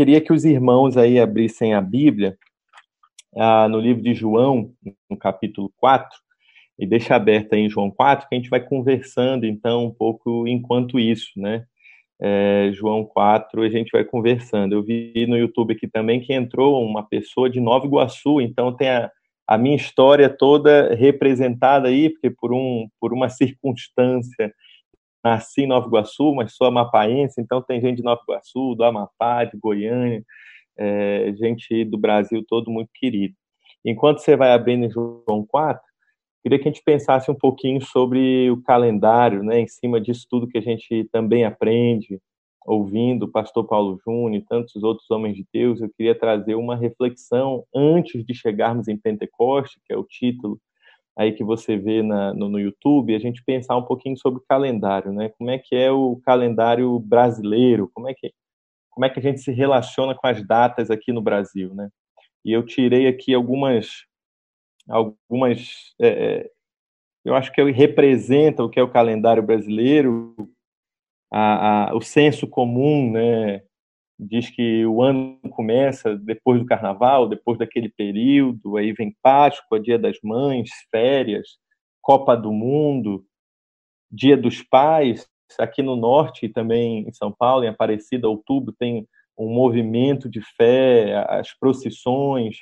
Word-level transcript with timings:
queria 0.00 0.18
que 0.18 0.32
os 0.32 0.46
irmãos 0.46 0.96
aí 0.96 1.20
abrissem 1.20 1.74
a 1.74 1.80
Bíblia 1.82 2.34
ah, 3.36 3.68
no 3.68 3.78
livro 3.78 4.02
de 4.02 4.14
João, 4.14 4.72
no 5.10 5.14
capítulo 5.14 5.70
4, 5.76 6.08
e 6.78 6.86
deixa 6.86 7.14
aberta 7.14 7.54
aí 7.54 7.60
em 7.60 7.68
João 7.68 7.90
4, 7.90 8.26
que 8.26 8.34
a 8.34 8.38
gente 8.38 8.48
vai 8.48 8.60
conversando 8.60 9.44
então 9.44 9.84
um 9.84 9.90
pouco 9.90 10.48
enquanto 10.48 10.98
isso, 10.98 11.32
né? 11.36 11.66
É, 12.18 12.70
João 12.72 13.04
4, 13.04 13.60
a 13.60 13.68
gente 13.68 13.90
vai 13.92 14.02
conversando. 14.02 14.74
Eu 14.74 14.82
vi 14.82 15.26
no 15.28 15.36
YouTube 15.36 15.74
aqui 15.74 15.86
também 15.86 16.18
que 16.18 16.32
entrou 16.32 16.82
uma 16.82 17.06
pessoa 17.06 17.50
de 17.50 17.60
Nova 17.60 17.84
Iguaçu, 17.84 18.40
então 18.40 18.74
tem 18.74 18.88
a, 18.88 19.10
a 19.46 19.58
minha 19.58 19.76
história 19.76 20.30
toda 20.30 20.94
representada 20.94 21.88
aí, 21.88 22.08
porque 22.08 22.30
por, 22.30 22.54
um, 22.54 22.88
por 22.98 23.12
uma 23.12 23.28
circunstância 23.28 24.50
nasci 25.22 25.62
em 25.62 25.66
Nova 25.66 25.86
Iguaçu, 25.86 26.34
mas 26.34 26.54
sou 26.54 26.66
amapaense, 26.66 27.40
então 27.40 27.62
tem 27.62 27.80
gente 27.80 27.98
de 27.98 28.02
Nova 28.02 28.20
Iguaçu, 28.22 28.74
do 28.74 28.84
Amapá, 28.84 29.44
de 29.44 29.56
Goiânia, 29.56 30.24
é, 30.78 31.32
gente 31.36 31.84
do 31.84 31.98
Brasil 31.98 32.44
todo 32.48 32.70
muito 32.70 32.90
querido. 32.94 33.34
Enquanto 33.84 34.18
você 34.18 34.36
vai 34.36 34.52
abrindo 34.52 34.86
em 34.86 34.90
João 34.90 35.44
4, 35.46 35.82
queria 36.42 36.58
que 36.58 36.68
a 36.68 36.72
gente 36.72 36.82
pensasse 36.84 37.30
um 37.30 37.34
pouquinho 37.34 37.80
sobre 37.82 38.50
o 38.50 38.62
calendário, 38.62 39.42
né, 39.42 39.60
em 39.60 39.68
cima 39.68 40.00
disso 40.00 40.26
tudo 40.28 40.48
que 40.48 40.58
a 40.58 40.62
gente 40.62 41.08
também 41.12 41.44
aprende, 41.44 42.20
ouvindo 42.66 43.24
o 43.24 43.30
pastor 43.30 43.66
Paulo 43.66 43.98
Júnior 44.04 44.34
e 44.34 44.44
tantos 44.44 44.82
outros 44.82 45.10
homens 45.10 45.36
de 45.36 45.46
Deus, 45.52 45.80
eu 45.80 45.90
queria 45.90 46.14
trazer 46.14 46.54
uma 46.54 46.76
reflexão 46.76 47.64
antes 47.74 48.24
de 48.24 48.34
chegarmos 48.34 48.86
em 48.86 48.96
Pentecoste, 48.96 49.80
que 49.86 49.92
é 49.92 49.96
o 49.96 50.04
título 50.04 50.60
aí 51.16 51.32
que 51.32 51.44
você 51.44 51.76
vê 51.76 52.02
na, 52.02 52.32
no, 52.34 52.48
no, 52.48 52.58
YouTube, 52.58 53.14
a 53.14 53.18
gente 53.18 53.42
pensar 53.44 53.76
um 53.76 53.84
pouquinho 53.84 54.16
sobre 54.16 54.42
calendário, 54.48 55.12
né? 55.12 55.28
Como 55.30 55.50
é 55.50 55.58
que 55.58 55.74
é 55.74 55.90
o 55.90 56.20
calendário 56.24 56.98
brasileiro? 56.98 57.90
Como 57.94 58.08
é 58.08 58.14
que 58.14 58.32
como 58.90 59.04
é 59.06 59.10
que 59.10 59.20
a 59.20 59.22
gente 59.22 59.40
se 59.40 59.52
relaciona 59.52 60.14
com 60.14 60.26
as 60.26 60.46
datas 60.46 60.90
aqui 60.90 61.12
no 61.12 61.22
Brasil, 61.22 61.74
né? 61.74 61.88
E 62.44 62.52
eu 62.52 62.64
tirei 62.64 63.06
aqui 63.06 63.34
algumas 63.34 64.04
algumas 64.88 65.94
é, 66.00 66.08
é 66.08 66.50
eu 67.24 67.34
acho 67.34 67.52
que 67.52 67.62
representa 67.70 68.64
o 68.64 68.70
que 68.70 68.80
é 68.80 68.82
o 68.82 68.90
calendário 68.90 69.42
brasileiro, 69.42 70.34
a, 71.30 71.90
a, 71.90 71.94
o 71.94 72.00
senso 72.00 72.46
comum, 72.48 73.10
né? 73.10 73.62
Diz 74.20 74.50
que 74.50 74.84
o 74.84 75.02
ano 75.02 75.38
começa 75.50 76.14
depois 76.16 76.60
do 76.60 76.66
carnaval, 76.66 77.26
depois 77.26 77.58
daquele 77.58 77.88
período, 77.88 78.76
aí 78.76 78.92
vem 78.92 79.16
Páscoa, 79.22 79.80
Dia 79.80 79.98
das 79.98 80.18
Mães, 80.22 80.68
férias, 80.90 81.58
Copa 82.02 82.36
do 82.36 82.52
Mundo, 82.52 83.24
Dia 84.10 84.36
dos 84.36 84.62
Pais. 84.62 85.26
Aqui 85.58 85.82
no 85.82 85.96
norte 85.96 86.46
e 86.46 86.48
também 86.48 87.08
em 87.08 87.12
São 87.12 87.32
Paulo, 87.32 87.64
em 87.64 87.68
Aparecida, 87.68 88.28
outubro, 88.28 88.74
tem 88.78 89.08
um 89.36 89.48
movimento 89.48 90.28
de 90.28 90.40
fé, 90.40 91.24
as 91.28 91.52
procissões, 91.58 92.58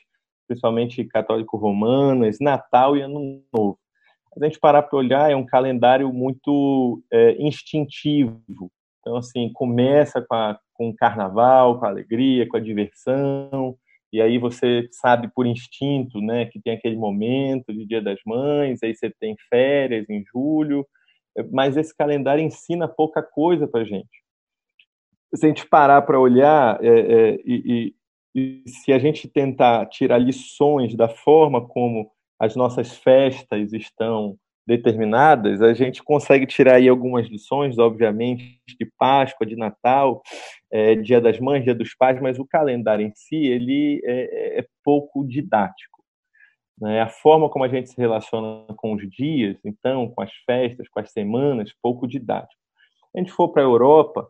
principalmente 0.46 1.04
católico-romanas, 1.04 2.38
Natal 2.40 2.96
e 2.96 3.02
Ano 3.02 3.42
Novo. 3.52 3.78
A 4.40 4.44
gente 4.44 4.58
parar 4.58 4.82
para 4.82 4.98
olhar, 4.98 5.30
é 5.30 5.36
um 5.36 5.44
calendário 5.44 6.12
muito 6.12 7.02
é, 7.12 7.32
instintivo. 7.42 8.40
Então, 9.00 9.16
assim, 9.16 9.50
começa 9.52 10.22
com 10.22 10.34
a 10.34 10.58
com 10.78 10.88
o 10.90 10.96
carnaval, 10.96 11.78
com 11.78 11.84
a 11.84 11.88
alegria, 11.88 12.48
com 12.48 12.56
a 12.56 12.60
diversão, 12.60 13.76
e 14.12 14.22
aí 14.22 14.38
você 14.38 14.88
sabe 14.92 15.28
por 15.34 15.46
instinto, 15.46 16.20
né, 16.20 16.46
que 16.46 16.60
tem 16.60 16.72
aquele 16.72 16.96
momento 16.96 17.74
de 17.74 17.84
Dia 17.84 18.00
das 18.00 18.18
Mães, 18.24 18.82
aí 18.82 18.94
você 18.94 19.10
tem 19.20 19.36
férias 19.50 20.08
em 20.08 20.24
julho, 20.32 20.86
mas 21.52 21.76
esse 21.76 21.94
calendário 21.94 22.42
ensina 22.42 22.88
pouca 22.88 23.22
coisa 23.22 23.66
para 23.66 23.84
gente. 23.84 24.08
Se 25.34 25.44
a 25.44 25.48
gente 25.48 25.66
parar 25.68 26.02
para 26.02 26.18
olhar 26.18 26.82
é, 26.82 26.88
é, 26.88 27.34
e, 27.44 27.92
e, 28.34 28.62
e 28.64 28.70
se 28.70 28.92
a 28.92 28.98
gente 28.98 29.28
tentar 29.28 29.86
tirar 29.86 30.18
lições 30.18 30.94
da 30.94 31.08
forma 31.08 31.66
como 31.66 32.10
as 32.40 32.56
nossas 32.56 32.96
festas 32.96 33.72
estão 33.72 34.38
determinadas, 34.68 35.62
a 35.62 35.72
gente 35.72 36.02
consegue 36.02 36.46
tirar 36.46 36.74
aí 36.74 36.90
algumas 36.90 37.26
lições, 37.26 37.78
obviamente, 37.78 38.60
de 38.78 38.84
Páscoa, 38.98 39.46
de 39.46 39.56
Natal, 39.56 40.20
é, 40.70 40.94
Dia 40.94 41.22
das 41.22 41.40
Mães, 41.40 41.64
Dia 41.64 41.74
dos 41.74 41.94
Pais, 41.94 42.20
mas 42.20 42.38
o 42.38 42.44
calendário 42.44 43.06
em 43.06 43.12
si 43.14 43.46
ele 43.46 44.02
é, 44.04 44.58
é 44.58 44.66
pouco 44.84 45.26
didático. 45.26 46.04
Né? 46.78 47.00
A 47.00 47.08
forma 47.08 47.48
como 47.48 47.64
a 47.64 47.68
gente 47.68 47.88
se 47.88 47.96
relaciona 47.96 48.66
com 48.76 48.92
os 48.92 49.08
dias, 49.08 49.56
então, 49.64 50.10
com 50.10 50.20
as 50.20 50.32
festas, 50.44 50.86
com 50.86 51.00
as 51.00 51.10
semanas, 51.12 51.72
pouco 51.82 52.06
didático. 52.06 52.60
A 53.16 53.18
gente 53.18 53.32
for 53.32 53.48
para 53.48 53.62
a 53.62 53.64
Europa, 53.64 54.28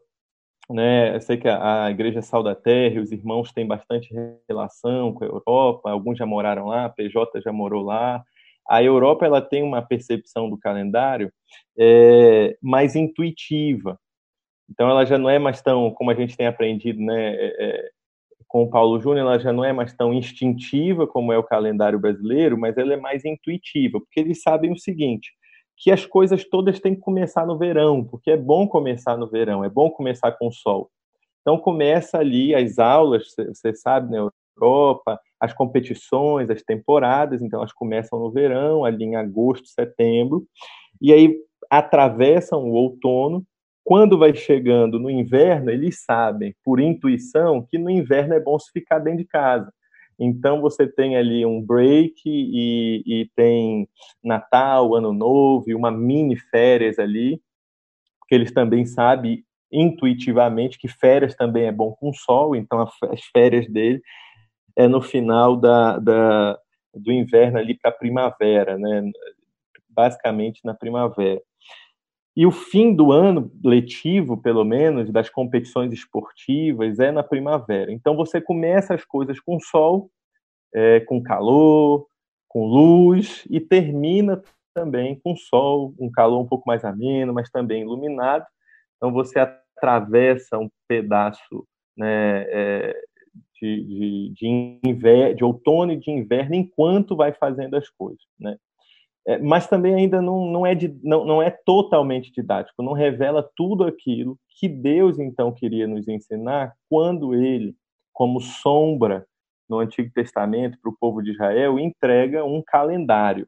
né, 0.70 1.16
eu 1.16 1.20
sei 1.20 1.37
que 1.37 1.49
a, 1.49 1.87
a 1.87 1.91
Igreja 1.91 2.22
Sal 2.22 2.44
da 2.44 2.55
Terra, 2.55 3.00
os 3.00 3.10
irmãos 3.10 3.53
têm 3.53 3.66
bastante 3.66 4.09
relação 4.49 5.12
com 5.12 5.25
a 5.25 5.26
Europa, 5.26 5.91
alguns 5.91 6.16
já 6.16 6.25
moraram 6.25 6.66
lá, 6.66 6.88
PJ 6.88 7.41
já 7.41 7.50
morou 7.50 7.82
lá, 7.82 8.22
a 8.69 8.83
Europa 8.83 9.25
ela 9.25 9.41
tem 9.41 9.62
uma 9.62 9.81
percepção 9.81 10.51
do 10.51 10.59
calendário 10.59 11.33
é, 11.79 12.56
mais 12.62 12.95
intuitiva. 12.95 13.99
Então 14.71 14.89
ela 14.89 15.06
já 15.06 15.17
não 15.17 15.31
é 15.31 15.39
mais 15.39 15.62
tão, 15.62 15.91
como 15.93 16.11
a 16.11 16.15
gente 16.15 16.37
tem 16.37 16.47
aprendido, 16.47 17.01
né, 17.01 17.34
é, 17.34 17.56
é, 17.59 17.91
com 18.47 18.62
o 18.62 18.71
Paulo 18.71 19.01
Júnior, 19.01 19.27
ela 19.27 19.39
já 19.39 19.53
não 19.53 19.65
é 19.65 19.73
mais 19.73 19.95
tão 19.95 20.12
instintiva 20.12 21.06
como 21.06 21.33
é 21.33 21.39
o 21.39 21.43
calendário 21.43 21.99
brasileiro, 21.99 22.59
mas 22.59 22.77
ela 22.77 22.95
é 22.95 22.97
mais 22.97 23.25
intuitiva, 23.25 24.01
porque 24.01 24.21
eles 24.21 24.43
sabem 24.43 24.73
o 24.73 24.79
seguinte, 24.79 25.33
que 25.77 25.91
as 25.91 26.05
coisas 26.05 26.45
todas 26.45 26.81
têm 26.81 26.95
que 26.95 27.00
começar 27.00 27.47
no 27.47 27.56
verão, 27.56 28.05
porque 28.05 28.31
é 28.31 28.37
bom 28.37 28.67
começar 28.67 29.17
no 29.17 29.29
verão, 29.29 29.65
é 29.65 29.69
bom 29.69 29.91
começar 29.91 30.33
com 30.33 30.49
o 30.49 30.53
sol. 30.53 30.91
Então 31.41 31.59
começa 31.59 32.19
ali 32.19 32.55
as 32.55 32.79
aulas, 32.79 33.35
você 33.37 33.75
sabe, 33.75 34.11
na 34.11 34.31
Europa, 34.61 35.21
as 35.41 35.53
competições, 35.53 36.51
as 36.51 36.63
temporadas, 36.63 37.41
então 37.43 37.61
elas 37.61 37.73
começam 37.73 38.19
no 38.19 38.31
verão, 38.31 38.85
ali 38.85 39.05
em 39.05 39.17
agosto, 39.17 39.69
setembro, 39.69 40.47
e 41.01 41.13
aí 41.13 41.37
atravessam 41.71 42.65
o 42.65 42.73
outono. 42.73 43.45
Quando 43.85 44.19
vai 44.19 44.35
chegando 44.35 44.99
no 44.99 45.09
inverno, 45.09 45.71
eles 45.71 46.03
sabem, 46.05 46.55
por 46.65 46.81
intuição, 46.81 47.67
que 47.69 47.79
no 47.79 47.89
inverno 47.89 48.35
é 48.35 48.41
bom 48.41 48.59
se 48.59 48.71
ficar 48.71 48.99
dentro 48.99 49.19
de 49.19 49.25
casa. 49.25 49.73
Então 50.19 50.61
você 50.61 50.87
tem 50.87 51.17
ali 51.17 51.47
um 51.47 51.65
break 51.65 52.21
e, 52.27 53.03
e 53.07 53.31
tem 53.37 53.89
Natal, 54.23 54.95
Ano 54.95 55.13
Novo 55.13 55.71
e 55.71 55.75
uma 55.75 55.91
mini 55.91 56.37
férias 56.37 56.99
ali, 56.99 57.41
porque 58.19 58.35
eles 58.35 58.53
também 58.53 58.85
sabem 58.85 59.45
intuitivamente 59.71 60.79
que 60.79 60.89
férias 60.89 61.35
também 61.35 61.67
é 61.67 61.73
bom 61.73 61.93
com 61.93 62.13
sol, 62.13 62.57
então 62.57 62.81
as 62.81 63.25
férias 63.33 63.67
dele 63.69 64.03
é 64.78 64.87
no 64.87 65.03
final 65.03 65.56
da, 65.56 65.99
da 65.99 66.59
do 66.94 67.12
inverno 67.12 67.59
ali 67.59 67.77
para 67.77 67.91
a 67.91 67.94
primavera, 67.94 68.78
né? 68.78 69.11
basicamente 69.89 70.61
na 70.65 70.75
primavera. 70.75 71.43
E 72.37 72.47
o 72.47 72.53
fim 72.53 72.94
do 72.94 73.11
ano 73.11 73.50
letivo, 73.65 74.41
pelo 74.41 74.65
menos, 74.65 75.11
das 75.11 75.28
competições 75.28 75.93
esportivas, 75.93 77.00
é 77.00 77.11
na 77.11 77.25
primavera. 77.25 77.93
Então 77.93 78.15
você 78.15 78.41
começa 78.41 78.94
as 78.94 79.05
coisas 79.05 79.41
com 79.41 79.59
sol, 79.59 80.09
é, 80.72 81.00
com 81.00 81.21
calor, 81.21 82.06
com 82.47 82.65
luz, 82.65 83.44
e 83.50 83.61
termina 83.61 84.41
também 84.72 85.19
com 85.19 85.34
sol, 85.34 85.93
um 85.99 86.09
calor 86.09 86.41
um 86.41 86.47
pouco 86.47 86.65
mais 86.65 86.84
ameno, 86.84 87.34
mas 87.34 87.50
também 87.50 87.83
iluminado. 87.83 88.47
Então 88.97 89.12
você 89.12 89.41
atravessa 89.41 90.59
um 90.59 90.71
pedaço 90.87 91.67
né, 91.97 92.44
é, 92.49 93.05
de, 93.61 94.33
de, 94.35 94.82
de, 94.82 95.35
de 95.35 95.44
outono 95.44 95.93
e 95.93 95.97
de 95.97 96.11
inverno 96.11 96.55
enquanto 96.55 97.17
vai 97.17 97.32
fazendo 97.32 97.77
as 97.77 97.88
coisas, 97.91 98.23
né? 98.38 98.56
É, 99.27 99.38
mas 99.38 99.67
também 99.67 99.94
ainda 99.94 100.23
não, 100.23 100.47
não, 100.47 100.65
é 100.65 100.75
de, 100.75 100.88
não, 101.03 101.25
não 101.25 101.43
é 101.43 101.50
totalmente 101.50 102.32
didático, 102.32 102.82
não 102.82 102.94
revela 102.94 103.47
tudo 103.55 103.85
aquilo 103.85 104.38
que 104.59 104.67
Deus 104.67 105.19
então 105.19 105.53
queria 105.53 105.87
nos 105.87 106.09
ensinar 106.09 106.73
quando 106.88 107.35
Ele, 107.35 107.77
como 108.11 108.41
sombra 108.41 109.27
no 109.69 109.81
Antigo 109.81 110.11
Testamento 110.15 110.79
para 110.81 110.91
o 110.91 110.97
povo 110.99 111.23
de 111.23 111.32
Israel, 111.32 111.79
entrega 111.79 112.43
um 112.43 112.62
calendário. 112.67 113.47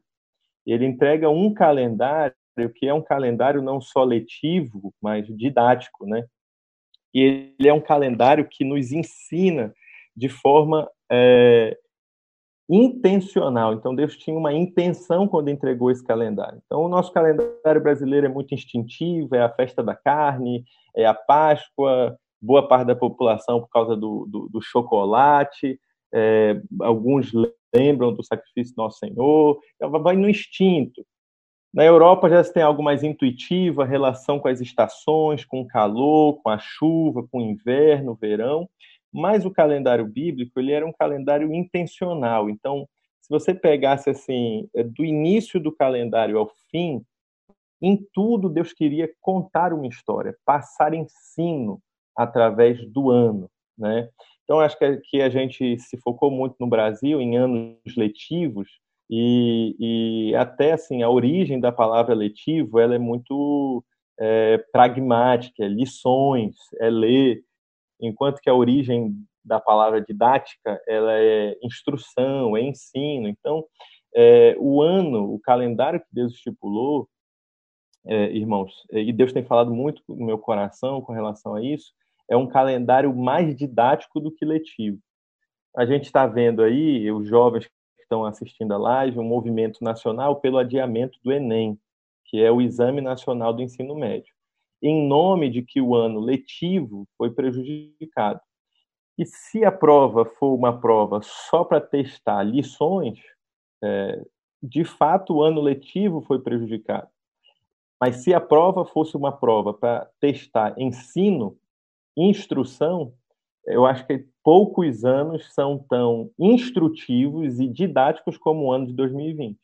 Ele 0.67 0.85
entrega 0.85 1.29
um 1.29 1.51
calendário 1.51 2.35
que 2.75 2.87
é 2.87 2.93
um 2.93 3.01
calendário 3.01 3.61
não 3.61 3.81
só 3.81 4.03
letivo, 4.03 4.93
mas 5.01 5.25
didático, 5.35 6.05
né? 6.05 6.23
E 7.13 7.53
ele 7.59 7.67
é 7.67 7.73
um 7.73 7.81
calendário 7.81 8.47
que 8.47 8.63
nos 8.63 8.91
ensina 8.91 9.73
de 10.15 10.29
forma 10.29 10.89
é, 11.11 11.77
intencional. 12.69 13.73
Então, 13.73 13.93
Deus 13.93 14.15
tinha 14.15 14.37
uma 14.37 14.53
intenção 14.53 15.27
quando 15.27 15.49
entregou 15.49 15.91
esse 15.91 16.03
calendário. 16.03 16.61
Então, 16.65 16.83
o 16.83 16.89
nosso 16.89 17.11
calendário 17.11 17.81
brasileiro 17.81 18.25
é 18.25 18.29
muito 18.29 18.53
instintivo, 18.53 19.35
é 19.35 19.41
a 19.41 19.49
festa 19.49 19.83
da 19.83 19.93
carne, 19.93 20.63
é 20.95 21.05
a 21.05 21.13
Páscoa, 21.13 22.17
boa 22.41 22.67
parte 22.67 22.87
da 22.87 22.95
população 22.95 23.59
por 23.59 23.69
causa 23.69 23.95
do, 23.95 24.25
do, 24.27 24.49
do 24.49 24.61
chocolate, 24.61 25.79
é, 26.13 26.61
alguns 26.81 27.31
lembram 27.73 28.13
do 28.13 28.23
sacrifício 28.23 28.75
do 28.75 28.83
Nosso 28.83 28.99
Senhor, 28.99 29.59
então, 29.75 29.89
vai 30.01 30.15
no 30.15 30.29
instinto. 30.29 31.05
Na 31.73 31.85
Europa 31.85 32.29
já 32.29 32.43
se 32.43 32.53
tem 32.53 32.63
algo 32.63 32.83
mais 32.83 33.01
intuitivo, 33.01 33.81
a 33.81 33.85
relação 33.85 34.39
com 34.39 34.49
as 34.49 34.59
estações, 34.59 35.45
com 35.45 35.61
o 35.61 35.67
calor, 35.67 36.41
com 36.41 36.49
a 36.49 36.57
chuva, 36.57 37.25
com 37.31 37.39
o 37.39 37.41
inverno, 37.41 38.11
o 38.11 38.15
verão. 38.15 38.69
Mas 39.13 39.45
o 39.45 39.51
calendário 39.51 40.05
bíblico 40.05 40.59
ele 40.59 40.71
era 40.71 40.85
um 40.85 40.93
calendário 40.93 41.53
intencional. 41.53 42.49
Então, 42.49 42.87
se 43.21 43.29
você 43.29 43.53
pegasse 43.53 44.09
assim 44.09 44.67
é, 44.75 44.83
do 44.83 45.03
início 45.03 45.59
do 45.59 45.71
calendário 45.71 46.37
ao 46.37 46.51
fim, 46.69 47.03
em 47.81 47.97
tudo 48.13 48.49
Deus 48.49 48.73
queria 48.73 49.09
contar 49.19 49.73
uma 49.73 49.87
história, 49.87 50.35
passar 50.45 50.93
ensino 50.93 51.81
através 52.15 52.85
do 52.91 53.09
ano, 53.09 53.49
né? 53.77 54.09
Então 54.43 54.59
acho 54.59 54.77
que 55.05 55.21
a 55.21 55.29
gente 55.29 55.79
se 55.79 55.97
focou 55.97 56.29
muito 56.29 56.55
no 56.59 56.67
Brasil 56.67 57.21
em 57.21 57.37
anos 57.37 57.77
letivos 57.95 58.67
e, 59.09 59.75
e 59.79 60.35
até 60.35 60.73
assim 60.73 61.03
a 61.03 61.09
origem 61.09 61.59
da 61.59 61.71
palavra 61.71 62.13
letivo 62.13 62.79
ela 62.79 62.95
é 62.95 62.99
muito 62.99 63.83
é, 64.19 64.57
pragmática, 64.71 65.63
é 65.63 65.67
lições, 65.67 66.57
é 66.79 66.89
ler, 66.89 67.41
enquanto 68.01 68.41
que 68.41 68.49
a 68.49 68.55
origem 68.55 69.15
da 69.43 69.59
palavra 69.59 70.01
didática 70.01 70.81
ela 70.87 71.13
é 71.13 71.57
instrução, 71.63 72.55
é 72.57 72.61
ensino. 72.61 73.27
Então, 73.27 73.65
é, 74.15 74.55
o 74.59 74.81
ano, 74.81 75.33
o 75.33 75.39
calendário 75.39 75.99
que 75.99 76.07
Deus 76.11 76.33
estipulou, 76.33 77.07
é, 78.05 78.31
irmãos, 78.31 78.73
e 78.91 79.13
Deus 79.13 79.31
tem 79.31 79.43
falado 79.43 79.73
muito 79.73 80.01
no 80.07 80.25
meu 80.25 80.37
coração 80.37 81.01
com 81.01 81.13
relação 81.13 81.55
a 81.55 81.63
isso, 81.63 81.93
é 82.29 82.35
um 82.35 82.47
calendário 82.47 83.15
mais 83.15 83.55
didático 83.55 84.19
do 84.19 84.31
que 84.31 84.45
letivo. 84.45 84.99
A 85.75 85.85
gente 85.85 86.05
está 86.05 86.25
vendo 86.25 86.61
aí, 86.61 87.11
os 87.11 87.27
jovens 87.27 87.65
que 87.67 88.01
estão 88.01 88.25
assistindo 88.25 88.73
a 88.73 88.77
live, 88.77 89.19
um 89.19 89.23
movimento 89.23 89.83
nacional 89.83 90.41
pelo 90.41 90.57
adiamento 90.57 91.17
do 91.23 91.31
Enem 91.31 91.79
que 92.31 92.41
é 92.41 92.49
o 92.49 92.61
Exame 92.61 93.01
Nacional 93.01 93.53
do 93.53 93.61
Ensino 93.61 93.93
Médio, 93.93 94.33
em 94.81 95.07
nome 95.07 95.49
de 95.49 95.61
que 95.61 95.81
o 95.81 95.95
ano 95.95 96.19
letivo 96.19 97.07
foi 97.17 97.31
prejudicado. 97.31 98.39
E 99.17 99.25
se 99.25 99.63
a 99.63 99.71
prova 99.71 100.25
for 100.25 100.53
uma 100.53 100.79
prova 100.79 101.21
só 101.21 101.63
para 101.63 101.79
testar 101.79 102.43
lições, 102.43 103.19
é, 103.83 104.25
de 104.61 104.83
fato 104.83 105.35
o 105.35 105.43
ano 105.43 105.61
letivo 105.61 106.21
foi 106.21 106.39
prejudicado. 106.39 107.07
Mas 107.99 108.17
se 108.17 108.33
a 108.33 108.41
prova 108.41 108.83
fosse 108.83 109.15
uma 109.15 109.31
prova 109.31 109.73
para 109.73 110.09
testar 110.19 110.73
ensino, 110.79 111.55
instrução, 112.17 113.13
eu 113.65 113.85
acho 113.85 114.07
que 114.07 114.25
poucos 114.43 115.05
anos 115.05 115.53
são 115.53 115.77
tão 115.87 116.31
instrutivos 116.39 117.59
e 117.59 117.67
didáticos 117.67 118.37
como 118.37 118.65
o 118.65 118.71
ano 118.71 118.87
de 118.87 118.93
2020. 118.93 119.59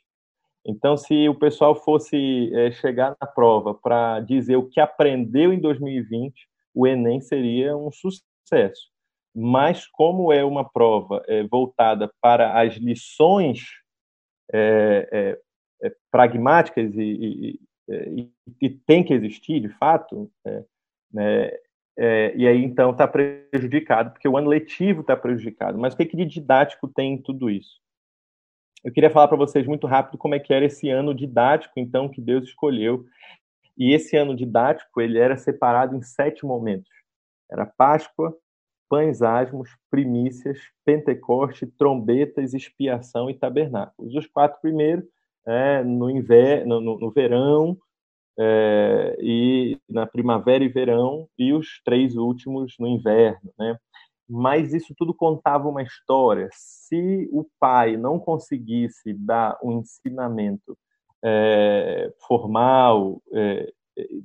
Então, 0.67 0.97
se 0.97 1.29
o 1.29 1.33
pessoal 1.33 1.73
fosse 1.73 2.53
é, 2.53 2.71
chegar 2.71 3.15
na 3.21 3.25
prova 3.25 3.73
para 3.73 4.19
dizer 4.19 4.57
o 4.57 4.67
que 4.67 4.81
aprendeu 4.81 5.53
em 5.53 5.59
2020, 5.61 6.33
o 6.75 6.85
Enem 6.85 7.21
seria 7.21 7.77
um 7.77 7.89
sucesso. 7.89 8.89
Mas, 9.33 9.87
como 9.87 10.33
é 10.33 10.43
uma 10.43 10.69
prova 10.69 11.23
é, 11.25 11.43
voltada 11.43 12.11
para 12.21 12.61
as 12.61 12.75
lições 12.75 13.61
é, 14.53 15.39
pragmáticas 16.11 16.93
e, 16.95 17.59
e, 17.87 18.31
e, 18.61 18.69
tem 18.69 19.05
que 19.05 19.13
existir, 19.13 19.61
de 19.61 19.69
fato, 19.69 20.29
né, 21.13 21.51
e 22.35 22.47
aí 22.47 22.63
então 22.63 22.91
está 22.91 23.07
prejudicado, 23.07 24.11
porque 24.11 24.27
o 24.27 24.37
ano 24.37 24.49
letivo 24.49 25.01
está 25.01 25.15
prejudicado. 25.15 25.77
Mas 25.77 25.93
o 25.93 25.97
que, 25.97 26.05
que 26.05 26.17
de 26.17 26.25
didático 26.25 26.87
tem 26.87 27.13
em 27.13 27.21
tudo 27.21 27.49
isso? 27.49 27.79
Eu 28.83 28.91
queria 28.91 29.09
falar 29.09 29.27
para 29.27 29.37
vocês 29.37 29.65
muito 29.65 29.87
rápido 29.87 30.17
como 30.17 30.35
é 30.35 30.39
que 30.39 30.53
era 30.53 30.65
esse 30.65 30.89
ano 30.89 31.13
didático, 31.13 31.73
então, 31.77 32.09
que 32.09 32.21
Deus 32.21 32.45
escolheu. 32.45 33.05
E 33.77 33.93
esse 33.93 34.15
ano 34.15 34.35
didático, 34.35 35.01
ele 35.01 35.17
era 35.17 35.37
separado 35.37 35.95
em 35.95 36.01
sete 36.01 36.45
momentos. 36.45 36.89
Era 37.51 37.65
Páscoa, 37.65 38.35
pães 38.89 39.21
asmos, 39.21 39.69
primícias, 39.89 40.59
Pentecoste, 40.85 41.67
trombetas, 41.67 42.53
expiação 42.53 43.29
e 43.29 43.33
tabernáculos. 43.33 44.15
Os 44.15 44.27
quatro 44.27 44.59
primeiros 44.61 45.05
é, 45.45 45.83
no, 45.83 46.09
inverno, 46.09 46.81
no, 46.81 46.99
no 46.99 47.11
verão, 47.11 47.77
é, 48.39 49.17
e 49.19 49.77
na 49.89 50.05
primavera 50.05 50.63
e 50.63 50.67
verão, 50.67 51.27
e 51.37 51.53
os 51.53 51.81
três 51.83 52.15
últimos 52.15 52.75
no 52.79 52.87
inverno. 52.87 53.51
Né? 53.57 53.77
Mas 54.29 54.73
isso 54.73 54.93
tudo 54.97 55.13
contava 55.13 55.67
uma 55.67 55.81
história. 55.81 56.49
Se 56.51 57.29
o 57.31 57.45
pai 57.59 57.95
não 57.95 58.19
conseguisse 58.19 59.13
dar 59.13 59.57
um 59.63 59.79
ensinamento 59.79 60.77
é, 61.23 62.11
formal, 62.27 63.21
é, 63.33 63.71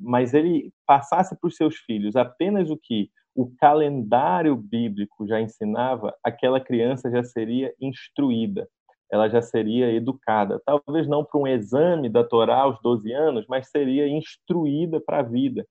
mas 0.01 0.35
ele 0.35 0.73
passasse 0.87 1.39
para 1.39 1.49
os 1.49 1.57
seus 1.57 1.77
filhos 1.77 2.17
apenas 2.17 2.71
o 2.71 2.77
que 2.77 3.11
o 3.35 3.51
calendário 3.59 4.55
bíblico 4.57 5.27
já 5.27 5.41
ensinava, 5.41 6.15
aquela 6.23 6.61
criança 6.61 7.11
já 7.11 7.25
seria 7.25 7.73
instruída, 7.81 8.69
ela 9.11 9.29
já 9.29 9.41
seria 9.41 9.91
educada. 9.93 10.61
Talvez 10.67 11.07
não 11.07 11.25
para 11.25 11.41
um 11.41 11.47
exame 11.47 12.09
da 12.11 12.25
Torá 12.25 12.63
aos 12.63 12.81
12 12.83 13.11
anos, 13.13 13.47
mas 13.49 13.71
seria 13.71 14.07
instruída 14.09 15.01
para 15.01 15.21
a 15.21 15.23
vida 15.23 15.67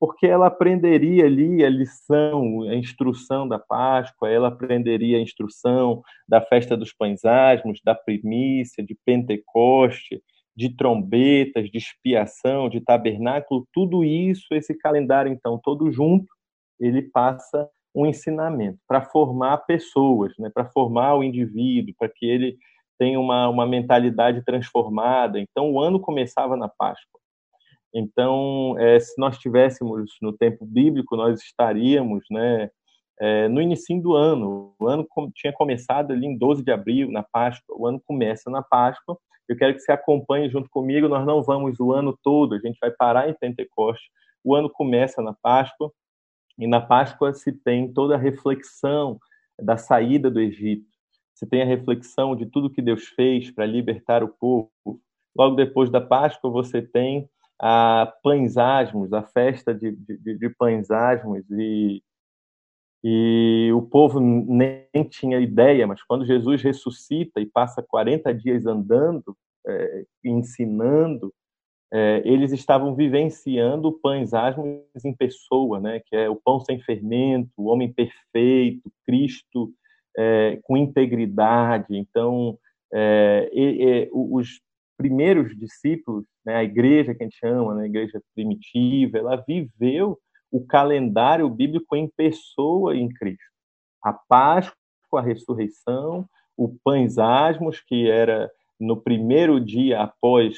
porque 0.00 0.26
ela 0.26 0.46
aprenderia 0.46 1.26
ali 1.26 1.62
a 1.62 1.68
lição, 1.68 2.62
a 2.62 2.74
instrução 2.74 3.46
da 3.46 3.58
Páscoa, 3.58 4.30
ela 4.30 4.48
aprenderia 4.48 5.18
a 5.18 5.20
instrução 5.20 6.02
da 6.26 6.40
festa 6.40 6.74
dos 6.74 6.90
pães 6.90 7.22
asmos, 7.22 7.82
da 7.84 7.94
primícia, 7.94 8.82
de 8.82 8.96
Pentecoste, 9.04 10.22
de 10.56 10.74
trombetas, 10.74 11.70
de 11.70 11.76
expiação, 11.76 12.70
de 12.70 12.80
tabernáculo, 12.80 13.68
tudo 13.74 14.02
isso, 14.02 14.46
esse 14.52 14.74
calendário, 14.74 15.30
então, 15.30 15.60
todo 15.62 15.92
junto, 15.92 16.26
ele 16.80 17.02
passa 17.02 17.68
um 17.94 18.06
ensinamento 18.06 18.78
para 18.88 19.02
formar 19.02 19.58
pessoas, 19.58 20.32
né, 20.38 20.50
para 20.52 20.64
formar 20.64 21.14
o 21.14 21.22
indivíduo, 21.22 21.94
para 21.98 22.08
que 22.08 22.24
ele 22.24 22.56
tenha 22.98 23.20
uma, 23.20 23.48
uma 23.48 23.66
mentalidade 23.66 24.42
transformada. 24.44 25.38
Então, 25.38 25.72
o 25.72 25.80
ano 25.80 26.00
começava 26.00 26.56
na 26.56 26.68
Páscoa. 26.68 27.19
Então, 27.94 28.76
é, 28.78 28.98
se 29.00 29.18
nós 29.18 29.34
estivéssemos 29.34 30.12
no 30.22 30.32
tempo 30.32 30.64
bíblico, 30.64 31.16
nós 31.16 31.42
estaríamos 31.42 32.24
né, 32.30 32.70
é, 33.20 33.48
no 33.48 33.60
início 33.60 34.00
do 34.00 34.14
ano. 34.14 34.74
O 34.78 34.86
ano 34.86 35.06
tinha 35.34 35.52
começado 35.52 36.12
ali 36.12 36.26
em 36.26 36.36
12 36.36 36.62
de 36.62 36.70
abril, 36.70 37.10
na 37.10 37.22
Páscoa. 37.22 37.76
O 37.78 37.86
ano 37.86 38.00
começa 38.06 38.48
na 38.50 38.62
Páscoa. 38.62 39.18
Eu 39.48 39.56
quero 39.56 39.74
que 39.74 39.80
você 39.80 39.92
acompanhe 39.92 40.48
junto 40.48 40.70
comigo. 40.70 41.08
Nós 41.08 41.26
não 41.26 41.42
vamos 41.42 41.80
o 41.80 41.92
ano 41.92 42.16
todo, 42.22 42.54
a 42.54 42.58
gente 42.58 42.78
vai 42.80 42.90
parar 42.90 43.28
em 43.28 43.34
Pentecoste. 43.34 44.10
O 44.44 44.54
ano 44.54 44.70
começa 44.70 45.20
na 45.20 45.34
Páscoa. 45.34 45.92
E 46.56 46.66
na 46.66 46.80
Páscoa 46.80 47.34
se 47.34 47.52
tem 47.52 47.92
toda 47.92 48.14
a 48.14 48.18
reflexão 48.18 49.18
da 49.60 49.76
saída 49.76 50.30
do 50.30 50.40
Egito. 50.40 50.86
Se 51.34 51.46
tem 51.46 51.62
a 51.62 51.66
reflexão 51.66 52.36
de 52.36 52.46
tudo 52.46 52.70
que 52.70 52.82
Deus 52.82 53.08
fez 53.08 53.50
para 53.50 53.66
libertar 53.66 54.22
o 54.22 54.28
povo. 54.28 54.70
Logo 55.36 55.56
depois 55.56 55.90
da 55.90 56.00
Páscoa, 56.00 56.50
você 56.50 56.82
tem 56.82 57.28
a 57.60 58.10
pães 58.22 58.56
asmos, 58.56 59.12
a 59.12 59.22
festa 59.22 59.74
de, 59.74 59.92
de, 59.92 60.38
de 60.38 60.48
pães 60.50 60.90
asmos, 60.90 61.44
e, 61.50 62.02
e 63.04 63.70
o 63.74 63.82
povo 63.82 64.18
nem 64.18 64.86
tinha 65.10 65.38
ideia, 65.38 65.86
mas 65.86 66.02
quando 66.02 66.24
Jesus 66.24 66.62
ressuscita 66.62 67.38
e 67.40 67.46
passa 67.46 67.82
40 67.82 68.32
dias 68.34 68.66
andando, 68.66 69.36
é, 69.66 70.04
ensinando, 70.24 71.32
é, 71.92 72.22
eles 72.24 72.52
estavam 72.52 72.94
vivenciando 72.94 73.92
pães 74.00 74.32
asmos 74.32 75.04
em 75.04 75.14
pessoa, 75.14 75.78
né, 75.80 76.00
que 76.06 76.16
é 76.16 76.30
o 76.30 76.36
pão 76.36 76.60
sem 76.60 76.80
fermento, 76.80 77.50
o 77.58 77.66
homem 77.66 77.92
perfeito, 77.92 78.90
Cristo 79.04 79.70
é, 80.16 80.58
com 80.62 80.76
integridade. 80.76 81.86
Então, 81.90 82.58
é, 82.92 84.08
os 84.12 84.60
primeiros 85.00 85.56
discípulos, 85.56 86.24
né, 86.44 86.56
a 86.56 86.64
igreja 86.64 87.14
que 87.14 87.22
a 87.22 87.26
gente 87.26 87.38
chama, 87.38 87.74
né, 87.74 87.84
a 87.84 87.86
igreja 87.86 88.20
primitiva, 88.34 89.18
ela 89.18 89.36
viveu 89.36 90.18
o 90.50 90.66
calendário 90.66 91.48
bíblico 91.48 91.96
em 91.96 92.10
pessoa 92.16 92.94
em 92.94 93.08
Cristo. 93.08 93.44
A 94.02 94.12
Páscoa, 94.12 94.74
a 95.14 95.22
ressurreição, 95.22 96.26
o 96.56 96.76
pães 96.84 97.18
asmos, 97.18 97.80
que 97.80 98.10
era 98.10 98.50
no 98.78 99.00
primeiro 99.00 99.60
dia 99.60 100.02
após 100.02 100.56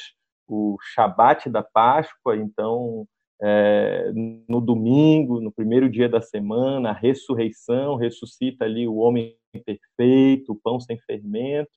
o 0.48 0.76
Shabat 0.80 1.48
da 1.48 1.62
Páscoa, 1.62 2.36
então 2.36 3.06
é, 3.40 4.10
no 4.48 4.60
domingo, 4.60 5.40
no 5.40 5.52
primeiro 5.52 5.88
dia 5.88 6.08
da 6.08 6.20
semana, 6.20 6.90
a 6.90 6.94
ressurreição 6.94 7.96
ressuscita 7.96 8.64
ali 8.64 8.86
o 8.86 8.96
homem 8.96 9.36
perfeito, 9.64 10.52
o 10.52 10.60
pão 10.60 10.80
sem 10.80 10.98
fermento, 11.00 11.70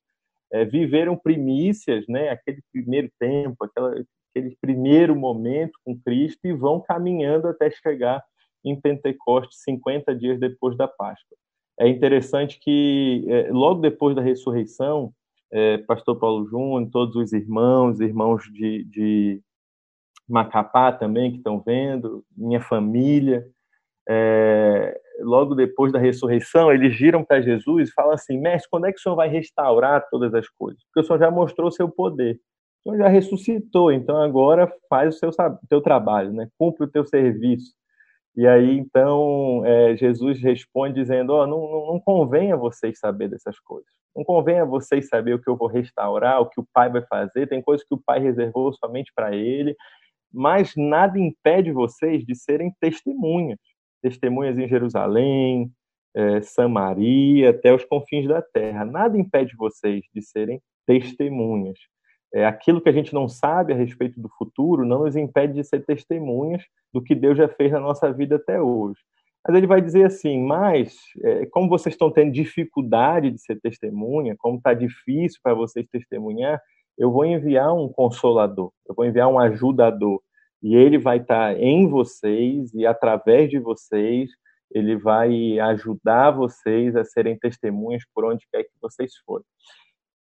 é, 0.52 0.66
viveram 0.66 1.18
primícias, 1.18 2.06
né, 2.08 2.30
aquele 2.30 2.62
primeiro 2.72 3.10
tempo, 3.20 3.64
aquela, 3.64 3.94
aquele 4.30 4.58
primeiro 4.62 5.16
momento 5.16 5.74
com 5.84 6.00
Cristo 6.00 6.46
e 6.46 6.54
vão 6.54 6.80
caminhando 6.80 7.48
até 7.48 7.70
chegar 7.70 8.24
em 8.64 8.80
Pentecostes, 8.80 9.62
50 9.64 10.16
dias 10.16 10.40
depois 10.40 10.76
da 10.76 10.88
Páscoa. 10.88 11.38
É 11.80 11.88
interessante 11.88 12.60
que, 12.60 13.26
é, 13.28 13.52
logo 13.52 13.82
depois 13.82 14.16
da 14.16 14.22
ressurreição, 14.22 15.14
é, 15.52 15.78
Pastor 15.80 16.18
Paulo 16.18 16.48
Júnior, 16.48 16.90
todos 16.92 17.16
os 17.16 17.34
irmãos, 17.34 18.00
irmãos 18.00 18.44
de, 18.52 18.84
de 18.86 19.42
Macapá 20.28 20.92
também 20.92 21.32
que 21.32 21.38
estão 21.38 21.62
vendo, 21.62 22.26
minha 22.36 22.62
família, 22.62 23.46
é, 24.08 25.00
logo 25.20 25.56
depois 25.56 25.92
da 25.92 26.00
ressurreição, 26.00 26.72
eles 26.72 26.96
giram 26.96 27.24
para 27.24 27.42
Jesus 27.42 27.90
e 27.90 27.94
falam 27.94 28.14
assim: 28.14 28.40
Mestre, 28.40 28.70
quando 28.70 28.86
é 28.88 28.92
que 28.92 29.00
o 29.00 29.02
Senhor 29.02 29.16
vai 29.16 29.28
restaurar 29.28 30.08
todas 30.10 30.34
as 30.34 30.48
coisas? 30.50 30.82
Porque 30.86 31.02
o 31.02 31.04
Senhor 31.04 31.20
já 31.20 31.32
mostrou 31.32 31.72
seu 31.72 31.90
poder. 31.90 32.40
O 32.84 32.92
Senhor 32.92 33.04
já 33.04 33.08
ressuscitou, 33.08 33.92
então 33.92 34.22
agora 34.22 34.72
faz 34.90 35.16
o 35.16 35.18
seu 35.18 35.30
teu 35.68 35.82
trabalho, 35.82 36.32
né? 36.32 36.48
cumpre 36.58 36.84
o 36.86 36.92
teu 36.92 37.04
serviço. 37.06 37.74
E 38.36 38.46
aí, 38.46 38.78
então, 38.78 39.64
é, 39.66 39.96
Jesus 39.96 40.42
responde 40.42 40.96
dizendo: 40.96 41.34
oh, 41.34 41.48
não, 41.48 41.88
não 41.94 42.00
convém 42.00 42.52
a 42.52 42.58
vocês 42.58 43.00
saber 43.00 43.30
dessas 43.30 43.60
coisas. 43.60 43.90
Não 44.16 44.24
convém 44.24 44.60
a 44.60 44.66
vocês 44.66 45.08
saber 45.08 45.34
o 45.34 45.42
que 45.42 45.50
eu 45.50 45.58
vou 45.58 45.68
restaurar, 45.68 46.42
o 46.42 46.50
que 46.50 46.60
o 46.60 46.68
Pai 46.74 46.90
vai 46.90 47.02
fazer. 47.02 47.48
Tem 47.48 47.62
coisas 47.62 47.86
que 47.86 47.94
o 47.94 48.02
Pai 48.04 48.20
reservou 48.20 48.74
somente 48.74 49.12
para 49.14 49.36
Ele. 49.36 49.76
Mas 50.34 50.74
nada 50.76 51.18
impede 51.18 51.72
vocês 51.72 52.26
de 52.26 52.36
serem 52.36 52.74
testemunhas 52.80 53.60
testemunhas 54.02 54.58
em 54.58 54.68
Jerusalém, 54.68 55.72
é, 56.16 56.42
Samaria, 56.42 57.50
até 57.50 57.74
os 57.74 57.84
confins 57.84 58.28
da 58.28 58.42
terra. 58.42 58.86
Nada 58.86 59.18
impede 59.18 59.56
vocês 59.58 60.06
de 60.14 60.22
serem 60.22 60.62
testemunhas. 60.86 61.78
É, 62.34 62.46
aquilo 62.46 62.82
que 62.82 62.90
a 62.90 62.92
gente 62.92 63.14
não 63.14 63.28
sabe 63.28 63.74
a 63.74 63.76
respeito 63.76 64.20
do 64.20 64.30
futuro 64.30 64.86
não 64.86 65.04
nos 65.04 65.16
impede 65.16 65.54
de 65.54 65.64
ser 65.64 65.86
testemunhas 65.86 66.64
do 66.94 67.02
que 67.02 67.16
Deus 67.16 67.38
já 67.38 67.48
fez 67.48 67.72
na 67.72 67.80
nossa 67.80 68.12
vida 68.12 68.36
até 68.36 68.62
hoje. 68.62 69.00
Mas 69.48 69.58
ele 69.58 69.68
vai 69.68 69.82
dizer 69.82 70.06
assim: 70.06 70.42
mas, 70.42 70.98
é, 71.24 71.46
como 71.46 71.70
vocês 71.70 71.94
estão 71.94 72.12
tendo 72.12 72.32
dificuldade 72.32 73.32
de 73.32 73.40
ser 73.40 73.60
testemunha, 73.62 74.36
como 74.38 74.58
está 74.58 74.74
difícil 74.74 75.40
para 75.44 75.54
vocês 75.54 75.88
testemunhar, 75.88 76.60
eu 76.98 77.12
vou 77.12 77.26
enviar 77.26 77.74
um 77.74 77.90
consolador, 77.90 78.72
eu 78.88 78.96
vou 78.96 79.06
enviar 79.06 79.28
um 79.28 79.40
ajudador. 79.40 80.22
E 80.62 80.76
ele 80.76 80.98
vai 80.98 81.18
estar 81.18 81.54
tá 81.54 81.60
em 81.60 81.88
vocês 81.88 82.74
e 82.74 82.86
através 82.86 83.50
de 83.50 83.60
vocês, 83.60 84.30
ele 84.72 84.96
vai 84.96 85.60
ajudar 85.60 86.32
vocês 86.32 86.96
a 86.96 87.04
serem 87.04 87.38
testemunhas 87.38 88.04
por 88.14 88.26
onde 88.26 88.46
quer 88.52 88.64
que 88.64 88.72
vocês 88.82 89.12
forem. 89.26 89.46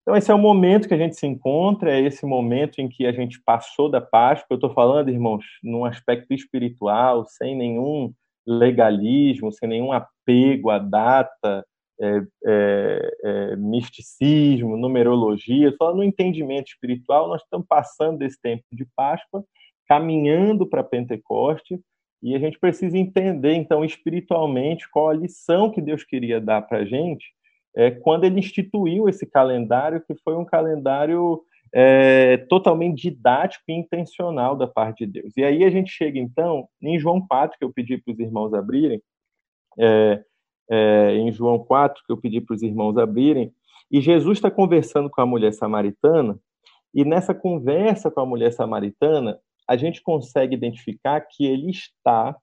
Então, 0.02 0.16
esse 0.16 0.32
é 0.32 0.34
o 0.34 0.38
momento 0.38 0.88
que 0.88 0.94
a 0.94 0.98
gente 0.98 1.16
se 1.16 1.26
encontra, 1.26 1.92
é 1.92 2.00
esse 2.00 2.26
momento 2.26 2.80
em 2.80 2.88
que 2.88 3.06
a 3.06 3.12
gente 3.12 3.40
passou 3.44 3.88
da 3.88 4.00
Páscoa. 4.00 4.48
Eu 4.50 4.56
estou 4.56 4.72
falando, 4.72 5.10
irmãos, 5.10 5.44
num 5.62 5.84
aspecto 5.84 6.34
espiritual, 6.34 7.24
sem 7.24 7.56
nenhum 7.56 8.12
legalismo, 8.44 9.52
sem 9.52 9.68
nenhum 9.68 9.92
apego 9.92 10.70
à 10.70 10.78
data, 10.78 11.64
é, 12.00 12.20
é, 12.44 13.16
é, 13.22 13.56
misticismo, 13.56 14.76
numerologia, 14.76 15.72
só 15.80 15.94
no 15.94 16.02
entendimento 16.02 16.66
espiritual, 16.66 17.28
nós 17.28 17.42
estamos 17.42 17.66
passando 17.68 18.18
desse 18.18 18.40
tempo 18.40 18.64
de 18.72 18.84
Páscoa, 18.96 19.44
caminhando 19.88 20.66
para 20.66 20.84
Pentecoste, 20.84 21.80
e 22.22 22.36
a 22.36 22.38
gente 22.38 22.58
precisa 22.58 22.96
entender, 22.96 23.54
então, 23.54 23.84
espiritualmente, 23.84 24.88
qual 24.90 25.08
a 25.08 25.14
lição 25.14 25.70
que 25.70 25.82
Deus 25.82 26.04
queria 26.04 26.40
dar 26.40 26.62
para 26.62 26.78
a 26.78 26.84
gente 26.84 27.26
é, 27.74 27.90
quando 27.90 28.24
ele 28.24 28.38
instituiu 28.38 29.08
esse 29.08 29.26
calendário, 29.26 30.02
que 30.06 30.14
foi 30.22 30.36
um 30.36 30.44
calendário 30.44 31.42
é, 31.74 32.36
totalmente 32.36 33.02
didático 33.02 33.64
e 33.68 33.72
intencional 33.72 34.54
da 34.54 34.66
parte 34.66 35.06
de 35.06 35.20
Deus. 35.20 35.36
E 35.36 35.42
aí 35.42 35.64
a 35.64 35.70
gente 35.70 35.90
chega, 35.90 36.18
então, 36.18 36.68
em 36.80 36.98
João 36.98 37.20
4, 37.26 37.58
que 37.58 37.64
eu 37.64 37.72
pedi 37.72 37.96
para 37.96 38.12
os 38.12 38.18
irmãos 38.20 38.52
abrirem, 38.52 39.02
é, 39.78 40.22
é, 40.70 41.14
em 41.14 41.32
João 41.32 41.58
4, 41.58 42.02
que 42.06 42.12
eu 42.12 42.16
pedi 42.18 42.40
para 42.40 42.54
os 42.54 42.62
irmãos 42.62 42.96
abrirem, 42.98 43.52
e 43.90 44.00
Jesus 44.00 44.38
está 44.38 44.50
conversando 44.50 45.08
com 45.08 45.20
a 45.20 45.26
mulher 45.26 45.52
samaritana, 45.52 46.38
e 46.94 47.04
nessa 47.04 47.34
conversa 47.34 48.10
com 48.10 48.20
a 48.20 48.26
mulher 48.26 48.52
samaritana, 48.52 49.38
a 49.68 49.76
gente 49.76 50.02
consegue 50.02 50.54
identificar 50.54 51.20
que 51.20 51.46
ele 51.46 51.70
está 51.70 52.36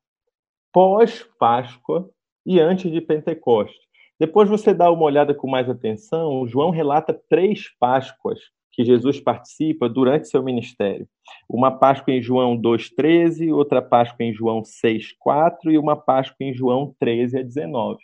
pós-Páscoa 0.72 2.10
e 2.46 2.60
antes 2.60 2.92
de 2.92 3.02
Pentecostes. 3.02 3.80
Depois 4.20 4.50
você 4.50 4.74
dá 4.74 4.92
uma 4.92 5.04
olhada 5.04 5.34
com 5.34 5.50
mais 5.50 5.70
atenção, 5.70 6.46
João 6.48 6.72
relata 6.72 7.14
três 7.30 7.70
Páscoas 7.80 8.40
que 8.72 8.84
Jesus 8.84 9.20
participa 9.20 9.90
durante 9.90 10.28
seu 10.28 10.44
ministério. 10.44 11.08
Uma 11.50 11.72
Páscoa 11.72 12.14
em 12.14 12.22
João 12.22 12.58
2,13, 12.58 13.54
outra 13.54 13.82
Páscoa 13.82 14.26
em 14.26 14.34
João 14.34 14.62
6,4 14.62 15.72
e 15.72 15.78
uma 15.78 15.96
Páscoa 15.96 16.38
em 16.46 16.54
João 16.54 16.94
13 17.00 17.40
a 17.40 17.44
19. 17.44 18.00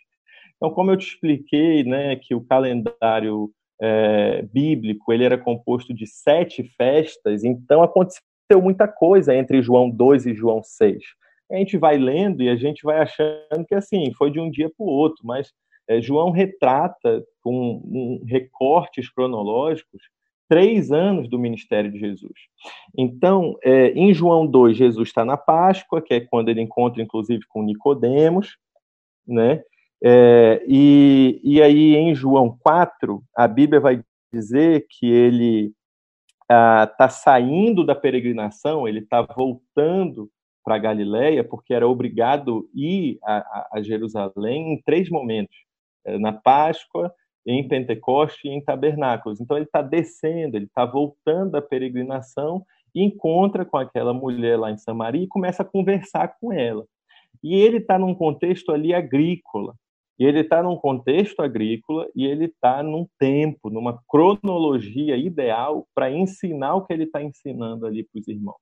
Então, 0.55 0.71
como 0.71 0.91
eu 0.91 0.97
te 0.97 1.07
expliquei, 1.07 1.83
né, 1.83 2.15
que 2.15 2.33
o 2.33 2.41
calendário 2.41 3.51
é, 3.81 4.41
bíblico 4.41 5.11
ele 5.11 5.23
era 5.23 5.37
composto 5.37 5.93
de 5.93 6.07
sete 6.07 6.63
festas, 6.77 7.43
então 7.43 7.83
aconteceu 8.45 8.61
muita 8.61 8.87
coisa 8.87 9.35
entre 9.35 9.61
João 9.61 9.89
2 9.89 10.27
e 10.27 10.33
João 10.33 10.61
6. 10.63 11.03
A 11.51 11.55
gente 11.57 11.77
vai 11.77 11.97
lendo 11.97 12.41
e 12.41 12.49
a 12.49 12.55
gente 12.55 12.83
vai 12.83 12.99
achando 12.99 13.65
que 13.67 13.75
assim 13.75 14.11
foi 14.13 14.31
de 14.31 14.39
um 14.39 14.49
dia 14.49 14.69
para 14.69 14.85
o 14.85 14.89
outro, 14.89 15.25
mas 15.25 15.51
é, 15.87 16.01
João 16.01 16.31
retrata 16.31 17.23
com 17.41 17.81
um, 17.85 18.23
recortes 18.27 19.09
cronológicos 19.09 20.01
três 20.47 20.91
anos 20.91 21.27
do 21.27 21.39
ministério 21.39 21.91
de 21.91 21.99
Jesus. 21.99 22.33
Então, 22.95 23.55
é, 23.63 23.89
em 23.89 24.13
João 24.13 24.45
2, 24.45 24.77
Jesus 24.77 25.09
está 25.09 25.25
na 25.25 25.37
Páscoa, 25.37 26.01
que 26.01 26.13
é 26.13 26.19
quando 26.19 26.49
ele 26.49 26.61
encontra, 26.61 27.01
inclusive, 27.01 27.43
com 27.49 27.63
Nicodemos, 27.63 28.55
né? 29.27 29.63
É, 30.03 30.63
e, 30.67 31.41
e 31.43 31.61
aí, 31.63 31.95
em 31.95 32.13
João 32.13 32.55
4, 32.61 33.23
a 33.35 33.47
Bíblia 33.47 33.79
vai 33.79 34.01
dizer 34.31 34.85
que 34.87 35.07
ele 35.07 35.73
está 36.45 37.05
ah, 37.05 37.09
saindo 37.09 37.83
da 37.83 37.95
peregrinação, 37.95 38.87
ele 38.87 38.99
está 38.99 39.21
voltando 39.21 40.29
para 40.63 40.77
Galiléia, 40.77 41.43
porque 41.43 41.73
era 41.73 41.87
obrigado 41.87 42.69
ir 42.73 43.19
a, 43.23 43.37
a, 43.37 43.69
a 43.73 43.81
Jerusalém 43.81 44.73
em 44.73 44.81
três 44.81 45.09
momentos: 45.09 45.55
é, 46.05 46.17
na 46.17 46.33
Páscoa, 46.33 47.13
em 47.45 47.67
Pentecoste 47.67 48.47
e 48.47 48.51
em 48.51 48.63
Tabernáculos. 48.63 49.39
Então 49.39 49.57
ele 49.57 49.65
está 49.65 49.81
descendo, 49.81 50.57
ele 50.57 50.65
está 50.65 50.85
voltando 50.85 51.51
da 51.51 51.61
peregrinação 51.61 52.65
e 52.93 53.03
encontra 53.03 53.63
com 53.63 53.77
aquela 53.77 54.13
mulher 54.13 54.57
lá 54.57 54.71
em 54.71 54.77
Samaria 54.77 55.23
e 55.23 55.27
começa 55.27 55.61
a 55.61 55.65
conversar 55.65 56.35
com 56.39 56.51
ela. 56.51 56.85
E 57.43 57.53
ele 57.55 57.77
está 57.77 57.99
num 57.99 58.15
contexto 58.15 58.71
ali 58.71 58.93
agrícola. 58.93 59.75
E 60.17 60.25
ele 60.25 60.39
está 60.41 60.63
num 60.63 60.77
contexto 60.77 61.41
agrícola 61.41 62.07
e 62.15 62.25
ele 62.25 62.45
está 62.45 62.81
num 62.81 63.05
tempo, 63.19 63.69
numa 63.69 63.99
cronologia 64.07 65.17
ideal 65.17 65.85
para 65.93 66.09
ensinar 66.09 66.75
o 66.75 66.85
que 66.85 66.93
ele 66.93 67.03
está 67.03 67.21
ensinando 67.21 67.85
ali 67.85 68.03
para 68.03 68.19
os 68.19 68.27
irmãos. 68.27 68.55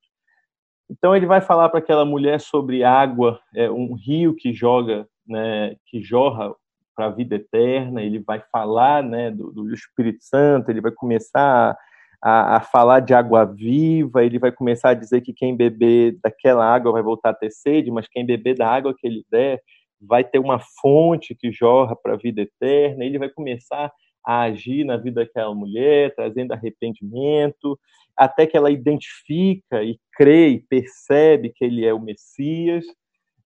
Então 0.90 1.16
ele 1.16 1.26
vai 1.26 1.42
falar 1.42 1.70
para 1.70 1.80
aquela 1.80 2.06
mulher 2.06 2.40
sobre 2.40 2.84
água, 2.84 3.40
é, 3.56 3.70
um 3.70 3.94
rio 3.94 4.36
que 4.36 4.54
joga, 4.54 5.08
né, 5.28 5.76
que 5.86 6.02
jorra 6.02 6.54
para 6.96 7.08
a 7.08 7.10
vida 7.10 7.36
eterna. 7.36 8.02
Ele 8.02 8.20
vai 8.20 8.42
falar, 8.52 9.04
né, 9.04 9.32
do, 9.32 9.52
do 9.52 9.74
Espírito 9.74 10.24
Santo. 10.24 10.70
Ele 10.70 10.82
vai 10.82 10.92
começar 10.92 11.76
a, 12.22 12.58
a, 12.58 12.60
falar 12.62 13.00
de 13.00 13.14
água 13.14 13.46
viva. 13.46 14.24
Ele 14.24 14.40
vai 14.40 14.52
começar 14.52 14.90
a 14.90 14.96
dizer 14.96 15.22
que 15.22 15.34
quem 15.34 15.56
beber 15.56 16.18
daquela 16.24 16.66
água 16.66 16.92
vai 16.92 17.02
voltar 17.02 17.30
a 17.30 17.36
ter 17.36 17.52
sede, 17.52 17.92
mas 17.92 18.08
quem 18.08 18.26
beber 18.26 18.56
da 18.56 18.68
água 18.68 18.94
que 18.98 19.06
ele 19.08 19.26
der 19.32 19.62
vai 20.06 20.24
ter 20.24 20.40
uma 20.40 20.60
fonte 20.82 21.36
que 21.36 21.52
jorra 21.52 21.96
para 21.96 22.14
a 22.14 22.18
vida 22.18 22.42
eterna, 22.42 23.04
ele 23.04 23.20
vai 23.20 23.30
começar 23.30 23.92
a 24.26 24.44
agir 24.44 24.86
na 24.86 24.98
vida 24.98 25.24
daquela 25.24 25.54
mulher, 25.54 26.14
trazendo 26.16 26.54
arrependimento, 26.54 27.78
até 28.16 28.46
que 28.48 28.56
ela 28.56 28.72
identifica 28.72 29.84
e 29.84 30.00
crê 30.14 30.50
e 30.50 30.60
percebe 30.60 31.52
que 31.54 31.64
ele 31.66 31.86
é 31.86 31.94
o 31.94 32.00
Messias. 32.00 32.86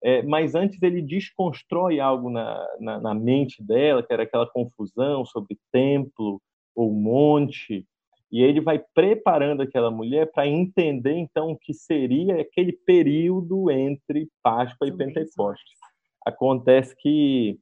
É, 0.03 0.21
mas 0.21 0.53
antes 0.53 0.81
ele 0.83 1.01
desconstrói 1.01 1.99
algo 1.99 2.29
na, 2.29 2.67
na, 2.79 2.99
na, 2.99 3.13
mente 3.15 3.63
dela, 3.63 4.03
que 4.03 4.13
era 4.13 4.23
aquela 4.23 4.45
confusão 4.45 5.25
sobre 5.25 5.57
templo 5.71 6.39
ou 6.75 6.93
monte, 6.93 7.83
e 8.31 8.43
ele 8.43 8.61
vai 8.61 8.79
preparando 8.93 9.61
aquela 9.61 9.89
mulher 9.89 10.31
para 10.31 10.45
entender 10.45 11.13
então 11.13 11.51
o 11.51 11.57
que 11.57 11.73
seria 11.73 12.41
aquele 12.41 12.73
período 12.73 13.71
entre 13.71 14.29
Páscoa 14.43 14.87
e 14.87 14.95
Pentecostes 14.95 15.86
acontece 16.27 16.95
que 16.95 17.59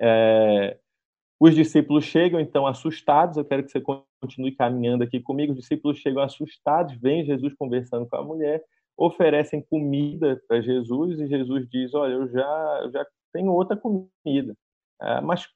é, 0.00 0.78
os 1.40 1.54
discípulos 1.54 2.04
chegam 2.04 2.40
então 2.40 2.66
assustados. 2.66 3.36
Eu 3.36 3.44
quero 3.44 3.64
que 3.64 3.70
você 3.70 3.80
continue 3.80 4.52
caminhando 4.52 5.04
aqui 5.04 5.20
comigo. 5.20 5.52
Os 5.52 5.58
discípulos 5.58 5.98
chegam 5.98 6.22
assustados, 6.22 6.96
vêm 6.96 7.24
Jesus 7.24 7.54
conversando 7.54 8.06
com 8.06 8.16
a 8.16 8.24
mulher, 8.24 8.62
oferecem 8.96 9.62
comida 9.62 10.40
para 10.46 10.60
Jesus 10.60 11.18
e 11.20 11.28
Jesus 11.28 11.68
diz: 11.68 11.94
Olha, 11.94 12.12
eu 12.12 12.28
já, 12.28 12.80
eu 12.84 12.92
já 12.92 13.06
tenho 13.32 13.52
outra 13.52 13.76
comida, 13.76 14.54
é, 15.00 15.20
mas 15.20 15.46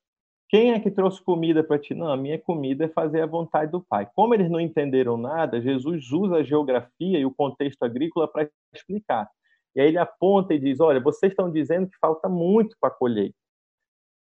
quem 0.49 0.73
é 0.73 0.79
que 0.79 0.91
trouxe 0.91 1.23
comida 1.23 1.65
para 1.65 1.79
ti? 1.79 1.95
Não, 1.95 2.13
a 2.13 2.17
minha 2.17 2.39
comida 2.39 2.85
é 2.85 2.89
fazer 2.89 3.23
a 3.23 3.27
vontade 3.27 3.73
do 3.73 3.81
Pai. 3.81 4.07
Como 4.15 4.35
eles 4.35 4.51
não 4.51 4.61
entenderam 4.61 5.17
nada, 5.17 5.63
Jesus 5.63 6.13
usa 6.13 6.37
a 6.37 6.43
geografia 6.43 7.19
e 7.19 7.25
o 7.25 7.35
contexto 7.35 7.83
agrícola 7.83 8.29
para 8.29 8.51
explicar. 8.75 9.31
E 9.75 9.81
aí 9.81 9.89
ele 9.89 9.99
aponta 9.99 10.55
e 10.55 10.59
diz: 10.59 10.81
Olha, 10.81 11.01
vocês 11.01 11.33
estão 11.33 11.51
dizendo 11.51 11.89
que 11.89 11.97
falta 11.99 12.29
muito 12.29 12.77
para 12.81 12.89
a 12.91 12.97
colheita. 12.97 13.37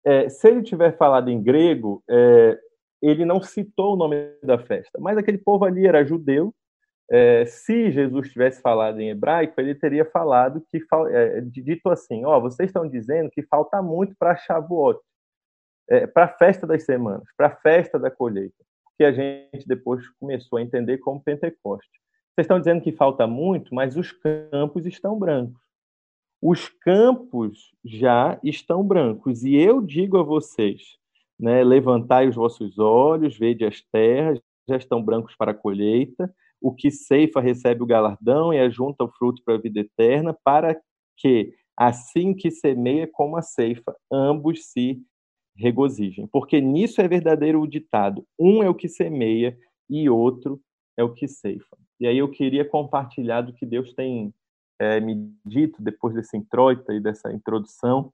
É, 0.05 0.29
se 0.29 0.49
ele 0.49 0.63
tiver 0.63 0.97
falado 0.97 1.29
em 1.29 1.43
grego, 1.43 2.03
é, 2.09 2.59
ele 3.03 3.25
não 3.25 3.43
citou 3.43 3.95
o 3.95 3.97
nome 3.97 4.17
da 4.43 4.59
festa, 4.59 4.99
mas 5.01 5.19
aquele 5.19 5.39
povo 5.39 5.65
ali 5.65 5.87
era 5.87 6.05
judeu, 6.05 6.55
é, 7.09 7.47
se 7.47 7.91
Jesus 7.93 8.31
tivesse 8.31 8.61
falado 8.61 9.01
em 9.01 9.11
hebraico, 9.11 9.61
ele 9.61 9.75
teria 9.75 10.05
falado 10.05 10.65
que 10.71 10.79
é, 11.11 11.41
dito 11.41 11.89
assim: 11.89 12.25
ó, 12.25 12.37
oh, 12.37 12.41
vocês 12.41 12.69
estão 12.69 12.89
dizendo 12.89 13.31
que 13.31 13.43
falta 13.43 13.81
muito 13.81 14.15
para 14.19 14.37
Shavuot, 14.37 14.99
é, 15.89 16.07
para 16.07 16.25
a 16.25 16.37
festa 16.37 16.67
das 16.67 16.85
semanas, 16.85 17.25
para 17.37 17.49
a 17.49 17.57
festa 17.57 17.99
da 17.99 18.11
colheita, 18.11 18.57
que 18.97 19.05
a 19.05 19.13
gente 19.13 19.67
depois 19.69 20.09
começou 20.19 20.59
a 20.59 20.63
entender 20.63 20.99
como 20.99 21.23
Pentecoste. 21.23 22.01
Vocês 22.37 22.45
estão 22.45 22.59
dizendo 22.59 22.83
que 22.83 22.93
falta 22.93 23.27
muito, 23.27 23.75
mas 23.75 23.97
os 23.97 24.13
campos 24.13 24.85
estão 24.85 25.19
brancos. 25.19 25.59
Os 26.43 26.69
campos 26.69 27.73
já 27.83 28.39
estão 28.45 28.87
brancos. 28.87 29.43
E 29.43 29.57
eu 29.57 29.81
digo 29.81 30.19
a 30.19 30.23
vocês: 30.23 30.99
né, 31.41 31.65
levantai 31.65 32.29
os 32.29 32.37
vossos 32.37 32.79
olhos, 32.79 33.39
vede 33.39 33.65
as 33.65 33.81
terras, 33.81 34.39
já 34.69 34.77
estão 34.77 35.03
brancos 35.03 35.35
para 35.35 35.53
a 35.53 35.55
colheita. 35.55 36.31
O 36.61 36.75
que 36.75 36.91
ceifa 36.91 37.41
recebe 37.41 37.83
o 37.83 37.87
galardão 37.87 38.53
e 38.53 38.59
ajunta 38.59 39.05
o 39.05 39.09
fruto 39.09 39.43
para 39.43 39.55
a 39.55 39.59
vida 39.59 39.81
eterna, 39.81 40.37
para 40.45 40.79
que, 41.17 41.55
assim 41.75 42.35
que 42.35 42.51
semeia 42.51 43.09
como 43.11 43.39
a 43.39 43.43
ceifa, 43.43 43.97
ambos 44.13 44.67
se 44.67 45.01
regozijem. 45.57 46.27
Porque 46.27 46.61
nisso 46.61 47.01
é 47.01 47.09
verdadeiro 47.09 47.63
o 47.63 47.67
ditado: 47.67 48.27
um 48.39 48.63
é 48.63 48.69
o 48.69 48.75
que 48.75 48.91
semeia 48.91 49.57
e 49.89 50.11
outro 50.11 50.61
é 50.99 51.03
o 51.03 51.15
que 51.15 51.27
ceifa. 51.27 51.79
E 51.99 52.07
aí 52.07 52.19
eu 52.19 52.31
queria 52.31 52.65
compartilhar 52.65 53.41
do 53.41 53.53
que 53.53 53.65
Deus 53.65 53.93
tem 53.95 54.35
é, 54.79 55.01
me 55.01 55.33
dito 55.45 55.83
depois 55.83 56.15
desse 56.15 56.37
introito 56.37 56.93
e 56.93 57.01
dessa 57.01 57.33
introdução. 57.33 58.13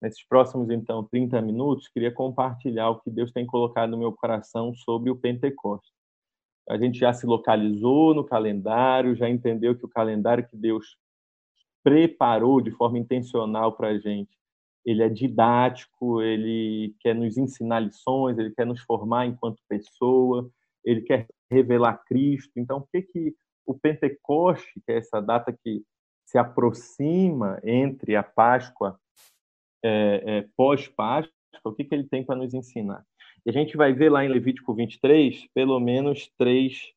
Nesses 0.00 0.22
próximos, 0.26 0.70
então, 0.70 1.04
30 1.04 1.40
minutos, 1.40 1.88
queria 1.88 2.12
compartilhar 2.12 2.90
o 2.90 3.00
que 3.00 3.10
Deus 3.10 3.32
tem 3.32 3.46
colocado 3.46 3.90
no 3.90 3.98
meu 3.98 4.12
coração 4.12 4.74
sobre 4.74 5.10
o 5.10 5.16
Pentecostes. 5.16 5.92
A 6.68 6.76
gente 6.76 6.98
já 6.98 7.12
se 7.12 7.26
localizou 7.26 8.14
no 8.14 8.24
calendário, 8.24 9.16
já 9.16 9.28
entendeu 9.28 9.76
que 9.76 9.84
o 9.84 9.88
calendário 9.88 10.46
que 10.46 10.56
Deus 10.56 10.96
preparou 11.82 12.60
de 12.60 12.72
forma 12.72 12.98
intencional 12.98 13.72
para 13.72 13.88
a 13.88 13.98
gente, 13.98 14.36
ele 14.84 15.02
é 15.02 15.08
didático, 15.08 16.20
ele 16.20 16.94
quer 17.00 17.14
nos 17.14 17.36
ensinar 17.38 17.80
lições, 17.80 18.38
ele 18.38 18.50
quer 18.50 18.66
nos 18.66 18.80
formar 18.80 19.26
enquanto 19.26 19.62
pessoa, 19.68 20.50
ele 20.86 21.02
quer 21.02 21.26
revelar 21.50 22.02
Cristo. 22.06 22.52
Então, 22.56 22.78
o 22.78 22.86
que 22.86 23.02
que 23.02 23.34
o 23.66 23.74
Pentecoste, 23.74 24.80
que 24.86 24.92
é 24.92 24.98
essa 24.98 25.20
data 25.20 25.52
que 25.52 25.82
se 26.24 26.38
aproxima 26.38 27.60
entre 27.64 28.14
a 28.14 28.22
Páscoa 28.22 28.98
é, 29.84 30.22
é, 30.24 30.48
pós-Páscoa, 30.56 31.32
o 31.64 31.72
que, 31.72 31.84
que 31.84 31.94
ele 31.94 32.08
tem 32.08 32.24
para 32.24 32.36
nos 32.36 32.54
ensinar? 32.54 33.04
E 33.44 33.50
a 33.50 33.52
gente 33.52 33.76
vai 33.76 33.92
ver 33.92 34.10
lá 34.10 34.24
em 34.24 34.28
Levítico 34.28 34.74
23, 34.74 35.46
pelo 35.52 35.80
menos 35.80 36.30
três, 36.38 36.92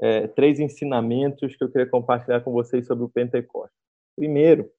é, 0.00 0.26
três 0.28 0.58
ensinamentos 0.58 1.54
que 1.56 1.64
eu 1.64 1.70
queria 1.70 1.88
compartilhar 1.88 2.40
com 2.40 2.52
vocês 2.52 2.86
sobre 2.86 3.04
o 3.04 3.08
Pentecoste. 3.08 3.76
Primeiro, 4.16 4.70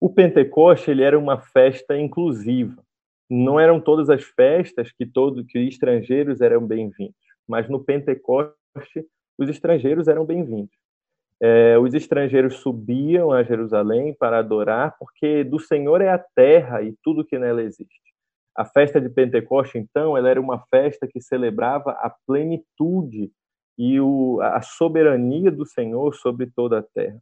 o 0.00 0.10
Pentecoste 0.10 0.90
ele 0.90 1.02
era 1.02 1.18
uma 1.18 1.40
festa 1.40 1.96
inclusiva. 1.96 2.82
Não 3.30 3.58
eram 3.58 3.80
todas 3.80 4.10
as 4.10 4.22
festas 4.22 4.92
que 4.92 5.06
todos 5.06 5.46
que 5.46 5.58
estrangeiros 5.58 6.40
eram 6.40 6.66
bem-vindos 6.66 7.25
mas 7.48 7.68
no 7.68 7.82
Pentecoste 7.82 8.56
os 9.38 9.48
estrangeiros 9.48 10.08
eram 10.08 10.24
bem-vindos. 10.24 10.74
É, 11.40 11.78
os 11.78 11.92
estrangeiros 11.92 12.56
subiam 12.56 13.30
a 13.30 13.42
Jerusalém 13.42 14.14
para 14.14 14.38
adorar, 14.38 14.96
porque 14.98 15.44
do 15.44 15.58
Senhor 15.58 16.00
é 16.00 16.08
a 16.08 16.18
terra 16.18 16.82
e 16.82 16.94
tudo 17.02 17.24
que 17.24 17.38
nela 17.38 17.62
existe. 17.62 18.14
A 18.56 18.64
festa 18.64 18.98
de 18.98 19.10
Pentecoste, 19.10 19.76
então, 19.76 20.16
ela 20.16 20.30
era 20.30 20.40
uma 20.40 20.64
festa 20.70 21.06
que 21.06 21.20
celebrava 21.20 21.90
a 21.90 22.10
plenitude 22.26 23.30
e 23.76 24.00
o, 24.00 24.40
a 24.40 24.62
soberania 24.62 25.50
do 25.50 25.66
Senhor 25.66 26.14
sobre 26.14 26.46
toda 26.46 26.78
a 26.78 26.82
terra. 26.82 27.20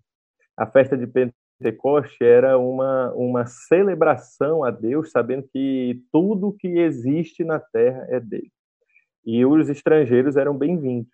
A 0.57 0.65
festa 0.65 0.97
de 0.97 1.09
Pentecoste 1.09 2.23
era 2.23 2.57
uma, 2.57 3.13
uma 3.15 3.47
celebração 3.47 4.63
a 4.63 4.71
Deus, 4.71 5.11
sabendo 5.11 5.49
que 5.53 6.01
tudo 6.13 6.57
que 6.57 6.69
existe 6.79 7.43
na 7.43 7.59
terra 7.59 8.07
é 8.09 8.21
dele 8.21 8.53
e 9.25 9.45
os 9.45 9.69
estrangeiros 9.69 10.37
eram 10.37 10.57
bem-vindos. 10.57 11.13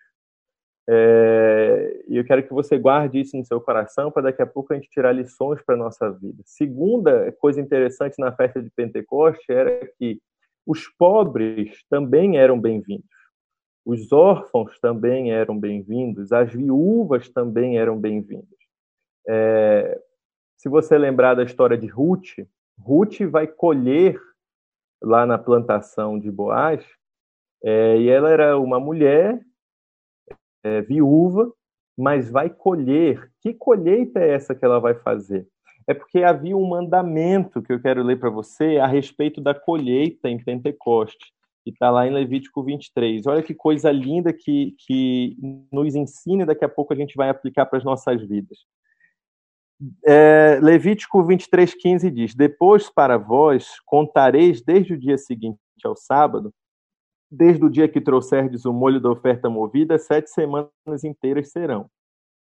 É, 0.89 2.05
e 2.09 2.17
eu 2.17 2.25
quero 2.25 2.43
que 2.43 2.53
você 2.53 2.77
guarde 2.77 3.21
isso 3.21 3.37
no 3.37 3.45
seu 3.45 3.61
coração 3.61 4.11
para 4.11 4.25
daqui 4.25 4.43
a 4.43 4.47
pouco 4.47 4.73
a 4.73 4.77
gente 4.77 4.91
tirar 4.91 5.13
lições 5.13 5.63
para 5.63 5.77
a 5.77 5.79
nossa 5.79 6.11
vida. 6.11 6.43
Segunda 6.45 7.31
coisa 7.33 7.61
interessante 7.61 8.19
na 8.19 8.33
festa 8.33 8.61
de 8.61 8.71
Pentecoste 8.71 9.53
era 9.53 9.87
que 9.99 10.21
os 10.67 10.89
pobres 10.89 11.85
também 11.89 12.39
eram 12.39 12.61
bem-vindos. 12.61 13.09
Os 13.85 14.13
órfãos 14.13 14.79
também 14.81 15.33
eram 15.33 15.59
bem-vindos, 15.59 16.33
as 16.33 16.53
viúvas 16.53 17.29
também 17.29 17.79
eram 17.79 17.99
bem-vindas. 17.99 18.59
É, 19.29 20.01
se 20.57 20.69
você 20.69 20.99
lembrar 20.99 21.35
da 21.35 21.45
história 21.45 21.79
de 21.79 21.87
Ruth, 21.87 22.39
Ruth 22.79 23.21
vai 23.31 23.47
colher 23.47 24.21
lá 25.03 25.25
na 25.25 25.39
plantação 25.39 26.19
de 26.19 26.31
Boaz 26.31 26.85
é, 27.63 27.99
e 27.99 28.09
ela 28.09 28.31
era 28.31 28.59
uma 28.59 28.81
mulher 28.81 29.41
é, 30.65 30.81
viúva, 30.83 31.53
mas 31.97 32.31
vai 32.31 32.49
colher. 32.49 33.31
Que 33.41 33.53
colheita 33.53 34.21
é 34.21 34.31
essa 34.31 34.55
que 34.55 34.65
ela 34.65 34.81
vai 34.81 34.95
fazer? 34.95 35.47
É 35.87 35.95
porque 35.95 36.23
havia 36.23 36.57
um 36.57 36.69
mandamento 36.69 37.63
que 37.63 37.73
eu 37.73 37.81
quero 37.81 38.03
ler 38.03 38.19
para 38.19 38.31
você 38.31 38.79
a 38.79 38.87
respeito 38.87 39.41
da 39.41 39.55
colheita 39.55 40.29
em 40.29 40.43
Pentecoste, 40.43 41.33
que 41.65 41.71
está 41.71 41.91
lá 41.91 42.07
em 42.07 42.13
Levítico 42.13 42.63
23. 42.63 43.27
Olha 43.27 43.43
que 43.43 43.55
coisa 43.55 43.91
linda 43.91 44.33
que, 44.33 44.75
que 44.87 45.37
nos 45.73 45.95
ensina, 45.95 46.47
daqui 46.47 46.65
a 46.65 46.69
pouco 46.69 46.93
a 46.93 46.97
gente 46.97 47.17
vai 47.17 47.29
aplicar 47.29 47.67
para 47.67 47.79
as 47.79 47.85
nossas 47.85 48.23
vidas. 48.23 48.59
É, 50.07 50.59
Levítico 50.63 51.25
23, 51.25 51.75
15 51.75 52.11
diz: 52.11 52.35
Depois 52.35 52.91
para 52.91 53.17
vós 53.17 53.81
contareis 53.87 54.63
desde 54.63 54.93
o 54.93 54.99
dia 54.99 55.17
seguinte 55.17 55.59
ao 55.85 55.97
sábado 55.97 56.53
Desde 57.31 57.65
o 57.65 57.71
dia 57.71 57.89
que 57.89 58.01
trouxerdes 58.01 58.65
o 58.65 58.73
molho 58.73 59.01
da 59.01 59.11
oferta 59.11 59.49
movida, 59.49 59.99
sete 59.99 60.31
semanas 60.31 61.05
inteiras 61.05 61.51
serão. 61.51 61.89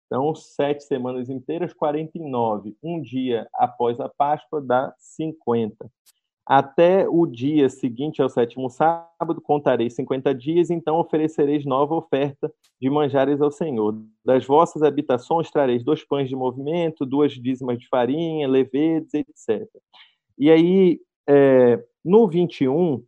Então, 0.07 0.35
sete 0.35 0.85
semanas 0.85 1.29
inteiras, 1.29 1.74
49. 1.74 2.74
Um 2.83 3.01
dia 3.03 3.46
após 3.55 4.01
a 4.01 4.09
Páscoa 4.09 4.62
dá 4.62 4.94
50. 4.98 5.90
Até 6.46 7.07
o 7.07 7.27
dia 7.27 7.68
seguinte 7.68 8.22
ao 8.22 8.31
sétimo 8.31 8.70
sábado, 8.70 9.38
contarei 9.42 9.90
50 9.90 10.35
dias, 10.35 10.70
então 10.70 10.98
oferecereis 10.98 11.66
nova 11.66 11.94
oferta 11.94 12.51
de 12.81 12.88
manjares 12.88 13.42
ao 13.42 13.51
Senhor. 13.51 14.03
Das 14.24 14.46
vossas 14.46 14.83
habitações 14.83 15.51
trareis 15.51 15.85
dois 15.85 16.03
pães 16.03 16.27
de 16.27 16.35
movimento, 16.35 17.05
duas 17.05 17.33
dízimas 17.33 17.79
de 17.79 17.87
farinha, 17.87 18.48
levedes, 18.48 19.12
etc. 19.12 19.68
E 20.38 20.51
aí, 20.51 20.98
é, 21.29 21.85
no 22.03 22.27
21, 22.27 23.05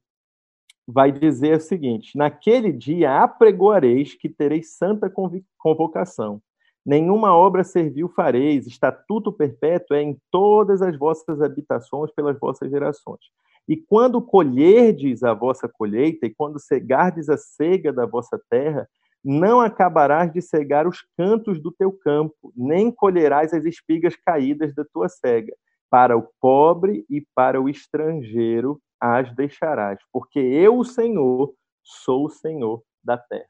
vai 0.91 1.13
dizer 1.13 1.57
o 1.57 1.61
seguinte: 1.61 2.17
Naquele 2.17 2.73
dia 2.73 3.23
apregoareis 3.23 4.15
que 4.15 4.29
tereis 4.29 4.77
santa 4.77 5.13
convocação. 5.59 6.43
Nenhuma 6.85 7.37
obra 7.37 7.63
servil 7.63 8.09
fareis, 8.09 8.67
estatuto 8.67 9.31
perpétuo 9.31 9.95
é 9.95 10.03
em 10.03 10.19
todas 10.31 10.81
as 10.81 10.97
vossas 10.99 11.41
habitações 11.43 12.11
pelas 12.13 12.39
vossas 12.39 12.71
gerações. 12.71 13.21
E 13.69 13.77
quando 13.77 14.21
colherdes 14.23 15.23
a 15.23 15.35
vossa 15.35 15.69
colheita, 15.69 16.27
e 16.27 16.35
quando 16.35 16.59
cegardes 16.59 17.29
a 17.29 17.37
cega 17.37 17.93
da 17.93 18.07
vossa 18.07 18.41
terra, 18.51 18.89
não 19.23 19.61
acabarás 19.61 20.33
de 20.33 20.41
cegar 20.41 20.87
os 20.89 21.03
cantos 21.17 21.61
do 21.61 21.71
teu 21.71 21.93
campo, 21.93 22.53
nem 22.57 22.91
colherás 22.91 23.53
as 23.53 23.67
espigas 23.67 24.17
caídas 24.17 24.75
da 24.75 24.85
tua 24.85 25.09
cega. 25.09 25.55
Para 25.91 26.17
o 26.17 26.27
pobre 26.41 27.05
e 27.11 27.23
para 27.35 27.61
o 27.61 27.69
estrangeiro 27.69 28.81
as 29.01 29.35
deixarás, 29.35 29.99
porque 30.13 30.39
eu, 30.39 30.79
o 30.79 30.85
Senhor, 30.85 31.55
sou 31.83 32.27
o 32.27 32.31
Senhor 32.31 32.83
da 33.03 33.17
terra. 33.17 33.49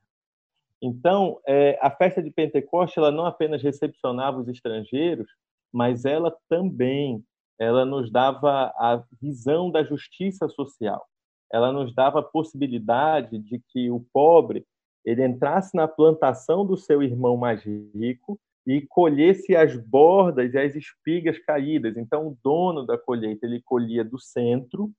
Então, 0.81 1.39
é, 1.47 1.79
a 1.83 1.91
festa 1.91 2.23
de 2.23 2.31
Pentecoste 2.31 2.99
ela 2.99 3.11
não 3.11 3.27
apenas 3.27 3.63
recepcionava 3.63 4.39
os 4.39 4.49
estrangeiros, 4.49 5.29
mas 5.73 6.05
ela 6.05 6.35
também 6.49 7.23
ela 7.59 7.85
nos 7.85 8.11
dava 8.11 8.73
a 8.77 9.05
visão 9.21 9.71
da 9.71 9.85
justiça 9.85 10.49
social. 10.49 11.07
Ela 11.53 11.71
nos 11.71 11.95
dava 11.95 12.21
a 12.21 12.23
possibilidade 12.23 13.39
de 13.39 13.61
que 13.69 13.91
o 13.91 14.01
pobre 14.15 14.65
ele 15.05 15.25
entrasse 15.27 15.77
na 15.77 15.87
plantação 15.87 16.65
do 16.65 16.77
seu 16.77 17.03
irmão 17.03 17.37
mais 17.37 17.63
rico 17.63 18.41
e 18.67 18.81
colhesse 18.81 19.55
as 19.55 19.77
bordas 19.77 20.55
e 20.55 20.59
as 20.59 20.75
espigas 20.75 21.39
caídas. 21.39 21.99
Então, 21.99 22.29
o 22.29 22.39
dono 22.43 22.87
da 22.87 22.97
colheita 22.97 23.45
ele 23.45 23.61
colhia 23.63 24.03
do 24.03 24.19
centro 24.19 24.91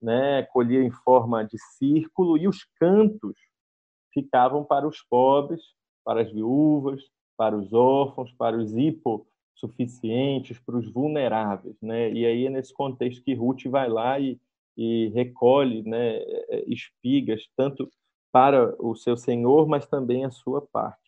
né, 0.00 0.42
colhia 0.44 0.82
em 0.82 0.90
forma 0.90 1.44
de 1.44 1.56
círculo 1.76 2.36
e 2.36 2.46
os 2.46 2.64
cantos 2.78 3.36
ficavam 4.12 4.64
para 4.64 4.86
os 4.86 5.02
pobres, 5.02 5.60
para 6.04 6.22
as 6.22 6.32
viúvas, 6.32 7.02
para 7.36 7.56
os 7.56 7.72
órfãos, 7.72 8.32
para 8.32 8.56
os 8.56 8.72
hipossuficientes, 8.74 10.58
para 10.58 10.76
os 10.76 10.90
vulneráveis, 10.90 11.76
né? 11.82 12.10
E 12.10 12.24
aí 12.24 12.46
é 12.46 12.50
nesse 12.50 12.72
contexto 12.72 13.22
que 13.22 13.34
Ruth 13.34 13.64
vai 13.66 13.88
lá 13.88 14.18
e, 14.18 14.40
e 14.76 15.08
recolhe, 15.08 15.82
né, 15.82 16.20
espigas 16.66 17.42
tanto 17.56 17.90
para 18.32 18.74
o 18.78 18.94
seu 18.94 19.16
senhor, 19.16 19.66
mas 19.66 19.86
também 19.86 20.24
a 20.24 20.30
sua 20.30 20.62
parte. 20.62 21.06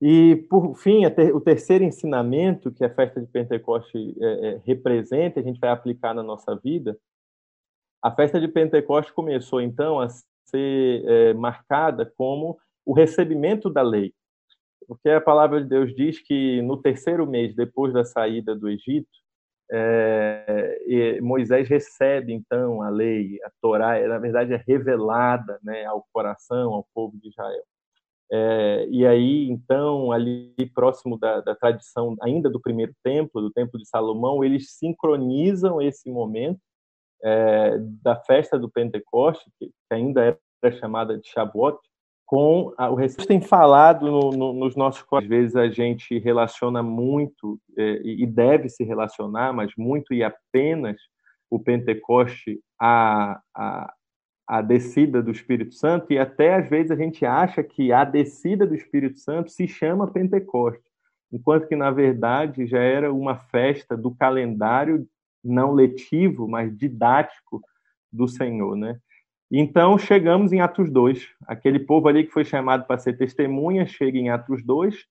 E, 0.00 0.36
por 0.50 0.76
fim, 0.76 1.06
o 1.06 1.40
terceiro 1.40 1.82
ensinamento 1.82 2.70
que 2.70 2.84
a 2.84 2.94
festa 2.94 3.20
de 3.20 3.26
Pentecoste 3.26 4.14
é, 4.20 4.48
é, 4.48 4.62
representa, 4.64 5.40
a 5.40 5.42
gente 5.42 5.58
vai 5.58 5.70
aplicar 5.70 6.14
na 6.14 6.22
nossa 6.22 6.54
vida, 6.54 6.98
a 8.02 8.10
festa 8.10 8.40
de 8.40 8.48
Pentecoste 8.48 9.12
começou, 9.12 9.60
então, 9.60 10.00
a 10.00 10.08
ser 10.08 11.04
é, 11.04 11.34
marcada 11.34 12.10
como 12.16 12.58
o 12.84 12.92
recebimento 12.92 13.68
da 13.68 13.82
lei. 13.82 14.12
Porque 14.86 15.08
a 15.08 15.20
palavra 15.20 15.60
de 15.60 15.68
Deus 15.68 15.94
diz 15.94 16.20
que 16.20 16.62
no 16.62 16.80
terceiro 16.80 17.26
mês 17.26 17.54
depois 17.54 17.92
da 17.92 18.04
saída 18.04 18.54
do 18.54 18.68
Egito, 18.68 19.08
é, 19.70 21.20
Moisés 21.20 21.68
recebe 21.68 22.32
então 22.32 22.82
a 22.82 22.88
lei, 22.88 23.40
a 23.42 23.50
Torá, 23.60 23.98
na 24.06 24.18
verdade 24.18 24.54
é 24.54 24.62
revelada 24.64 25.58
né, 25.62 25.84
ao 25.86 26.06
coração, 26.12 26.72
ao 26.72 26.86
povo 26.94 27.18
de 27.18 27.28
Israel. 27.28 27.64
É, 28.30 28.86
e 28.90 29.06
aí, 29.06 29.48
então, 29.48 30.10
ali 30.10 30.52
próximo 30.74 31.16
da, 31.16 31.40
da, 31.40 31.54
tradição 31.54 32.16
ainda 32.20 32.50
do 32.50 32.60
primeiro 32.60 32.92
templo, 33.02 33.40
do 33.40 33.52
templo 33.52 33.78
de 33.78 33.88
Salomão, 33.88 34.42
eles 34.42 34.72
sincronizam 34.72 35.80
esse 35.80 36.10
momento 36.10 36.60
é, 37.22 37.78
da 38.02 38.16
festa 38.16 38.58
do 38.58 38.70
Pentecoste, 38.70 39.50
que, 39.58 39.70
ainda 39.90 40.38
era 40.62 40.76
chamada 40.76 41.18
de 41.18 41.28
Shavuot, 41.28 41.78
com 42.26 42.74
a, 42.76 42.90
o 42.90 42.96
Recife 42.96 43.26
tem 43.26 43.40
falado 43.40 44.10
no, 44.10 44.30
no, 44.30 44.52
nos 44.52 44.74
nossos 44.74 45.04
às 45.12 45.26
vezes 45.26 45.54
a 45.54 45.68
gente 45.68 46.18
relaciona 46.18 46.82
muito 46.82 47.58
é, 47.78 48.00
e 48.02 48.26
deve 48.26 48.68
se 48.68 48.82
relacionar, 48.82 49.52
mas 49.52 49.70
muito 49.78 50.12
e 50.12 50.24
apenas 50.24 50.96
o 51.48 51.60
Pentecoste 51.60 52.60
a, 52.80 53.40
a, 53.54 53.92
a 54.48 54.60
descida 54.60 55.22
do 55.22 55.30
Espírito 55.30 55.74
Santo 55.74 56.12
e 56.12 56.18
até 56.18 56.56
às 56.56 56.68
vezes 56.68 56.90
a 56.90 56.96
gente 56.96 57.24
acha 57.24 57.62
que 57.62 57.92
a 57.92 58.04
descida 58.04 58.66
do 58.66 58.74
Espírito 58.74 59.20
Santo 59.20 59.50
se 59.50 59.68
chama 59.68 60.10
Pentecoste, 60.10 60.84
enquanto 61.32 61.68
que 61.68 61.76
na 61.76 61.92
verdade 61.92 62.66
já 62.66 62.80
era 62.80 63.12
uma 63.12 63.36
festa 63.36 63.96
do 63.96 64.12
calendário 64.12 65.06
não 65.46 65.72
letivo, 65.72 66.48
mas 66.48 66.76
didático 66.76 67.62
do 68.12 68.26
Senhor, 68.26 68.76
né? 68.76 68.98
Então, 69.50 69.96
chegamos 69.96 70.52
em 70.52 70.60
Atos 70.60 70.90
2. 70.90 71.28
Aquele 71.46 71.78
povo 71.78 72.08
ali 72.08 72.24
que 72.24 72.32
foi 72.32 72.44
chamado 72.44 72.84
para 72.84 72.98
ser 72.98 73.16
testemunha 73.16 73.86
chega 73.86 74.18
em 74.18 74.28
Atos 74.28 74.64
2 74.64 75.04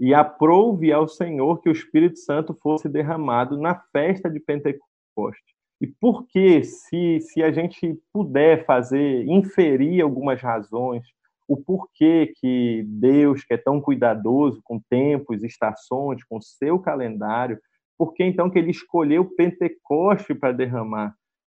e 0.00 0.14
aprove 0.14 0.92
ao 0.92 1.06
Senhor 1.06 1.60
que 1.60 1.68
o 1.68 1.72
Espírito 1.72 2.18
Santo 2.18 2.56
fosse 2.62 2.88
derramado 2.88 3.58
na 3.58 3.74
festa 3.92 4.30
de 4.30 4.40
Pentecoste. 4.40 5.54
E 5.80 5.86
por 5.86 6.26
que, 6.26 6.62
se, 6.62 7.20
se 7.20 7.42
a 7.42 7.50
gente 7.50 8.00
puder 8.12 8.64
fazer, 8.64 9.26
inferir 9.26 10.00
algumas 10.00 10.40
razões, 10.40 11.04
o 11.46 11.56
porquê 11.56 12.32
que 12.40 12.84
Deus, 12.86 13.44
que 13.44 13.52
é 13.52 13.56
tão 13.58 13.80
cuidadoso 13.80 14.60
com 14.64 14.80
tempos, 14.80 15.42
estações, 15.42 16.24
com 16.24 16.40
seu 16.40 16.78
calendário, 16.78 17.60
por 17.98 18.14
que 18.14 18.24
então 18.24 18.50
que 18.50 18.58
ele 18.58 18.70
escolheu 18.70 19.24
Pentecoste 19.24 20.34
para 20.34 20.52
derramar 20.52 21.14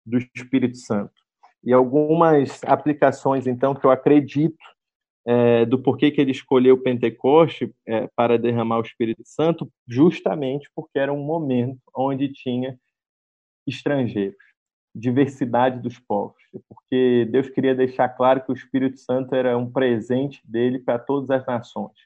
do 0.05 0.18
Espírito 0.18 0.77
Santo? 0.77 1.23
e 1.64 1.73
algumas 1.73 2.62
aplicações, 2.64 3.47
então, 3.47 3.75
que 3.75 3.85
eu 3.85 3.90
acredito 3.90 4.59
é, 5.25 5.64
do 5.64 5.79
porquê 5.79 6.11
que 6.11 6.21
ele 6.21 6.33
escolheu 6.33 6.83
Pentecoste 6.83 7.73
é, 7.87 8.09
para 8.16 8.37
derramar 8.37 8.79
o 8.79 8.83
Espírito 8.83 9.23
Santo, 9.25 9.71
justamente 9.87 10.68
porque 10.75 10.99
era 10.99 11.12
um 11.12 11.23
momento 11.23 11.79
onde 11.95 12.29
tinha 12.33 12.77
estrangeiros, 13.64 14.37
diversidade 14.92 15.81
dos 15.81 16.01
povos, 16.01 16.42
porque 16.68 17.29
Deus 17.31 17.49
queria 17.49 17.75
deixar 17.75 18.09
claro 18.09 18.45
que 18.45 18.51
o 18.51 18.55
Espírito 18.55 18.99
Santo 18.99 19.33
era 19.35 19.57
um 19.57 19.71
presente 19.71 20.40
dele 20.45 20.81
para 20.81 20.99
todas 20.99 21.31
as 21.31 21.47
nações. 21.47 21.97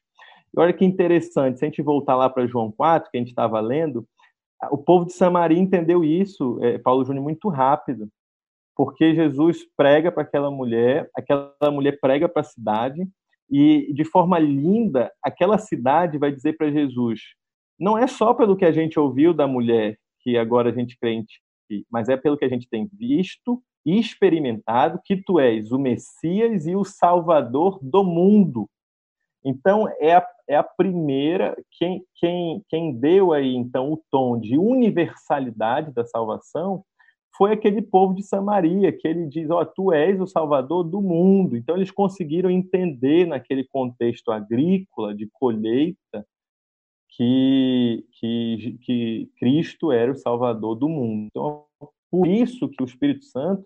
E 0.54 0.60
olha 0.60 0.74
que 0.74 0.84
interessante, 0.84 1.58
se 1.58 1.64
a 1.64 1.68
gente 1.68 1.80
voltar 1.80 2.14
lá 2.14 2.28
para 2.28 2.46
João 2.46 2.70
4, 2.70 3.10
que 3.10 3.16
a 3.16 3.20
gente 3.20 3.30
estava 3.30 3.58
lendo, 3.60 4.06
o 4.70 4.78
povo 4.78 5.06
de 5.06 5.12
Samaria 5.12 5.58
entendeu 5.58 6.02
isso, 6.02 6.58
é, 6.62 6.78
Paulo 6.78 7.04
Júnior, 7.04 7.22
muito 7.22 7.48
rápido 7.48 8.08
porque 8.76 9.14
Jesus 9.14 9.66
prega 9.74 10.12
para 10.12 10.22
aquela 10.22 10.50
mulher, 10.50 11.08
aquela 11.16 11.70
mulher 11.72 11.98
prega 11.98 12.28
para 12.28 12.42
a 12.42 12.44
cidade, 12.44 13.08
e 13.50 13.92
de 13.94 14.04
forma 14.04 14.38
linda, 14.38 15.10
aquela 15.22 15.56
cidade 15.56 16.18
vai 16.18 16.30
dizer 16.30 16.56
para 16.58 16.70
Jesus: 16.70 17.20
não 17.80 17.96
é 17.96 18.06
só 18.06 18.34
pelo 18.34 18.56
que 18.56 18.66
a 18.66 18.72
gente 18.72 19.00
ouviu 19.00 19.32
da 19.32 19.46
mulher 19.46 19.96
que 20.20 20.36
agora 20.36 20.70
a 20.70 20.72
gente 20.72 20.98
crente, 20.98 21.40
mas 21.90 22.08
é 22.08 22.16
pelo 22.16 22.36
que 22.36 22.44
a 22.44 22.48
gente 22.48 22.68
tem 22.68 22.88
visto 22.92 23.62
e 23.84 23.98
experimentado 23.98 25.00
que 25.04 25.16
tu 25.16 25.40
és 25.40 25.70
o 25.72 25.78
Messias 25.78 26.66
e 26.66 26.76
o 26.76 26.84
Salvador 26.84 27.78
do 27.80 28.04
mundo. 28.04 28.68
Então 29.46 29.88
é 30.00 30.16
a, 30.16 30.28
é 30.48 30.56
a 30.56 30.64
primeira 30.64 31.56
quem, 31.78 32.02
quem, 32.16 32.62
quem 32.68 32.92
deu 32.92 33.32
aí 33.32 33.54
então 33.54 33.92
o 33.92 34.02
tom 34.10 34.40
de 34.40 34.58
universalidade 34.58 35.92
da 35.94 36.04
salvação 36.04 36.84
foi 37.36 37.52
aquele 37.52 37.82
povo 37.82 38.14
de 38.14 38.22
Samaria, 38.22 38.90
que 38.92 39.06
ele 39.06 39.26
diz: 39.26 39.50
Ó, 39.50 39.60
oh, 39.60 39.66
tu 39.66 39.92
és 39.92 40.20
o 40.20 40.26
salvador 40.26 40.82
do 40.82 41.02
mundo. 41.02 41.56
Então, 41.56 41.76
eles 41.76 41.90
conseguiram 41.90 42.50
entender, 42.50 43.26
naquele 43.26 43.64
contexto 43.64 44.30
agrícola, 44.32 45.14
de 45.14 45.28
colheita, 45.32 46.26
que, 47.10 48.04
que, 48.12 48.78
que 48.82 49.30
Cristo 49.38 49.92
era 49.92 50.12
o 50.12 50.16
salvador 50.16 50.76
do 50.76 50.88
mundo. 50.88 51.26
Então, 51.26 51.64
por 52.10 52.26
isso 52.26 52.68
que 52.68 52.82
o 52.82 52.86
Espírito 52.86 53.24
Santo 53.24 53.64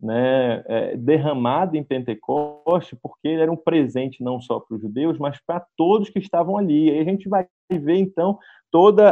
né, 0.00 0.62
é, 0.66 0.96
derramado 0.96 1.76
em 1.76 1.84
Pentecoste, 1.84 2.96
porque 3.02 3.28
ele 3.28 3.42
era 3.42 3.52
um 3.52 3.56
presente 3.56 4.22
não 4.22 4.40
só 4.40 4.60
para 4.60 4.76
os 4.76 4.82
judeus, 4.82 5.18
mas 5.18 5.38
para 5.46 5.64
todos 5.76 6.10
que 6.10 6.18
estavam 6.18 6.56
ali. 6.56 6.90
E 6.90 6.98
a 6.98 7.04
gente 7.04 7.28
vai 7.28 7.46
ver, 7.70 7.96
então, 7.96 8.38
todas 8.70 9.06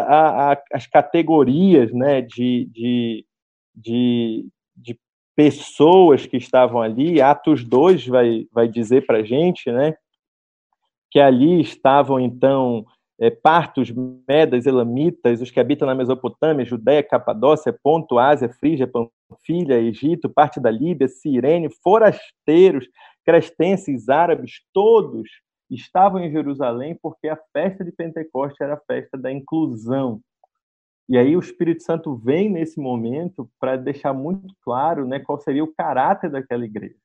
as 0.72 0.86
categorias 0.86 1.92
né, 1.92 2.20
de, 2.20 2.68
de 2.72 3.26
de, 3.74 4.46
de 4.76 4.98
pessoas 5.34 6.26
que 6.26 6.36
estavam 6.36 6.80
ali. 6.80 7.20
Atos 7.20 7.64
2 7.64 8.06
vai, 8.06 8.46
vai 8.52 8.68
dizer 8.68 9.06
para 9.06 9.18
a 9.18 9.24
gente 9.24 9.70
né, 9.70 9.96
que 11.10 11.18
ali 11.18 11.60
estavam, 11.60 12.20
então, 12.20 12.84
é, 13.20 13.30
partos, 13.30 13.92
medas, 14.28 14.66
elamitas, 14.66 15.40
os 15.40 15.50
que 15.50 15.60
habitam 15.60 15.86
na 15.86 15.94
Mesopotâmia, 15.94 16.64
Judéia, 16.64 17.02
Capadócia, 17.02 17.72
Ponto, 17.72 18.18
Ásia, 18.18 18.48
Frígia, 18.48 18.86
Panfilha, 18.88 19.80
Egito, 19.80 20.28
parte 20.28 20.60
da 20.60 20.70
Líbia, 20.70 21.08
Cirene, 21.08 21.68
forasteiros, 21.82 22.88
crestenses, 23.24 24.08
árabes, 24.08 24.60
todos 24.72 25.28
estavam 25.70 26.20
em 26.20 26.30
Jerusalém 26.30 26.98
porque 27.00 27.28
a 27.28 27.38
festa 27.52 27.84
de 27.84 27.92
Pentecoste 27.92 28.62
era 28.62 28.74
a 28.74 28.80
festa 28.86 29.16
da 29.16 29.32
inclusão, 29.32 30.20
e 31.08 31.18
aí 31.18 31.36
o 31.36 31.40
Espírito 31.40 31.82
Santo 31.82 32.16
vem 32.16 32.48
nesse 32.48 32.80
momento 32.80 33.48
para 33.60 33.76
deixar 33.76 34.14
muito 34.14 34.54
claro 34.62 35.06
né, 35.06 35.20
qual 35.20 35.38
seria 35.38 35.62
o 35.62 35.74
caráter 35.74 36.30
daquela 36.30 36.64
igreja. 36.64 36.96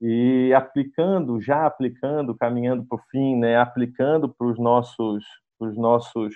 E 0.00 0.52
aplicando, 0.54 1.40
já 1.40 1.66
aplicando, 1.66 2.34
caminhando 2.34 2.84
para 2.84 2.96
o 2.96 3.02
fim, 3.10 3.36
né, 3.36 3.56
aplicando 3.56 4.28
para 4.28 4.46
os 4.46 4.58
nossos, 4.58 5.24
pros 5.58 5.76
nossos 5.76 6.34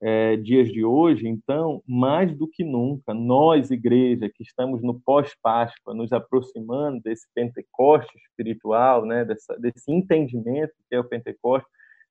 é, 0.00 0.36
dias 0.36 0.70
de 0.70 0.84
hoje, 0.84 1.28
então, 1.28 1.82
mais 1.86 2.34
do 2.34 2.48
que 2.48 2.64
nunca, 2.64 3.12
nós, 3.12 3.70
igreja, 3.70 4.28
que 4.28 4.42
estamos 4.42 4.82
no 4.82 4.98
pós-Páscoa, 5.00 5.92
nos 5.94 6.12
aproximando 6.12 7.00
desse 7.02 7.26
Pentecoste 7.34 8.16
espiritual, 8.16 9.04
né, 9.04 9.24
dessa, 9.24 9.58
desse 9.58 9.92
entendimento 9.92 10.72
que 10.88 10.94
é 10.94 11.00
o 11.00 11.04
Pentecoste, 11.04 11.68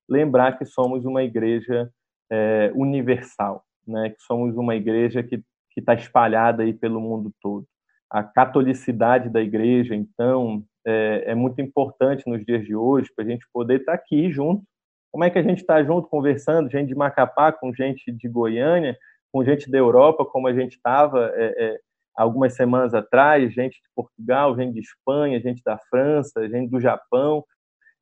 lembrar 0.08 0.58
que 0.58 0.66
somos 0.66 1.06
uma 1.06 1.24
igreja 1.24 1.92
é, 2.30 2.72
universal 2.76 3.66
né, 3.88 4.10
que 4.10 4.22
somos 4.22 4.56
uma 4.58 4.76
igreja 4.76 5.24
que 5.24 5.42
está 5.76 5.94
espalhada 5.94 6.64
aí 6.64 6.74
pelo 6.74 7.00
mundo 7.00 7.32
todo. 7.42 7.66
A 8.10 8.24
catolicidade 8.24 9.30
da 9.30 9.42
igreja, 9.42 9.96
então, 9.96 10.64
é, 10.86 11.32
é 11.32 11.36
muito 11.36 11.62
importante 11.62 12.24
nos 12.28 12.46
dias 12.46 12.64
de 12.66 12.76
hoje 12.76 13.10
para 13.14 13.26
a 13.26 13.28
gente 13.28 13.46
poder 13.52 13.82
estar 13.82 13.92
tá 13.92 13.98
aqui 13.98 14.32
junto. 14.32 14.64
Como 15.12 15.24
é 15.24 15.30
que 15.30 15.38
a 15.38 15.44
gente 15.44 15.60
está 15.60 15.84
junto, 15.84 16.08
conversando, 16.08 16.70
gente 16.70 16.88
de 16.88 16.96
Macapá 16.96 17.52
com 17.52 17.74
gente 17.74 18.12
de 18.12 18.30
Goiânia, 18.30 18.98
com 19.32 19.44
gente 19.44 19.70
da 19.70 19.78
Europa, 19.78 20.26
como 20.26 20.48
a 20.48 20.54
gente 20.54 20.74
estava 20.76 21.32
é, 21.36 21.66
é, 21.66 21.80
algumas 22.16 22.56
semanas 22.56 22.94
atrás, 22.94 23.54
gente 23.54 23.74
de 23.74 23.90
Portugal, 23.96 24.56
gente 24.56 24.74
de 24.74 24.80
Espanha, 24.80 25.42
gente 25.42 25.62
da 25.64 25.78
França, 25.90 26.48
gente 26.50 26.70
do 26.70 26.80
Japão. 26.80 27.44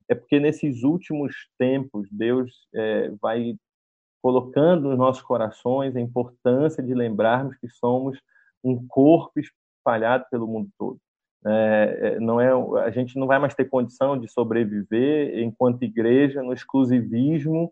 É 0.08 0.14
porque 0.14 0.40
nesses 0.40 0.84
últimos 0.84 1.34
tempos 1.58 2.08
Deus 2.12 2.52
é, 2.74 3.10
vai 3.22 3.56
colocando 4.22 4.90
nos 4.90 4.98
nossos 4.98 5.22
corações 5.22 5.96
a 5.96 6.02
importância 6.02 6.84
de 6.84 6.94
lembrarmos 6.94 7.56
que 7.58 7.70
somos 7.70 8.20
um 8.64 8.86
corpo 8.88 9.40
espalhado 9.86 10.26
pelo 10.32 10.48
mundo 10.48 10.70
todo. 10.78 10.98
É, 11.48 12.00
é, 12.02 12.20
não 12.20 12.42
é, 12.42 12.50
a 12.84 12.90
gente 12.90 13.20
não 13.20 13.28
vai 13.28 13.38
mais 13.38 13.54
ter 13.54 13.66
condição 13.66 14.18
de 14.18 14.28
sobreviver 14.28 15.38
enquanto 15.44 15.84
igreja 15.84 16.42
no 16.42 16.52
exclusivismo 16.52 17.72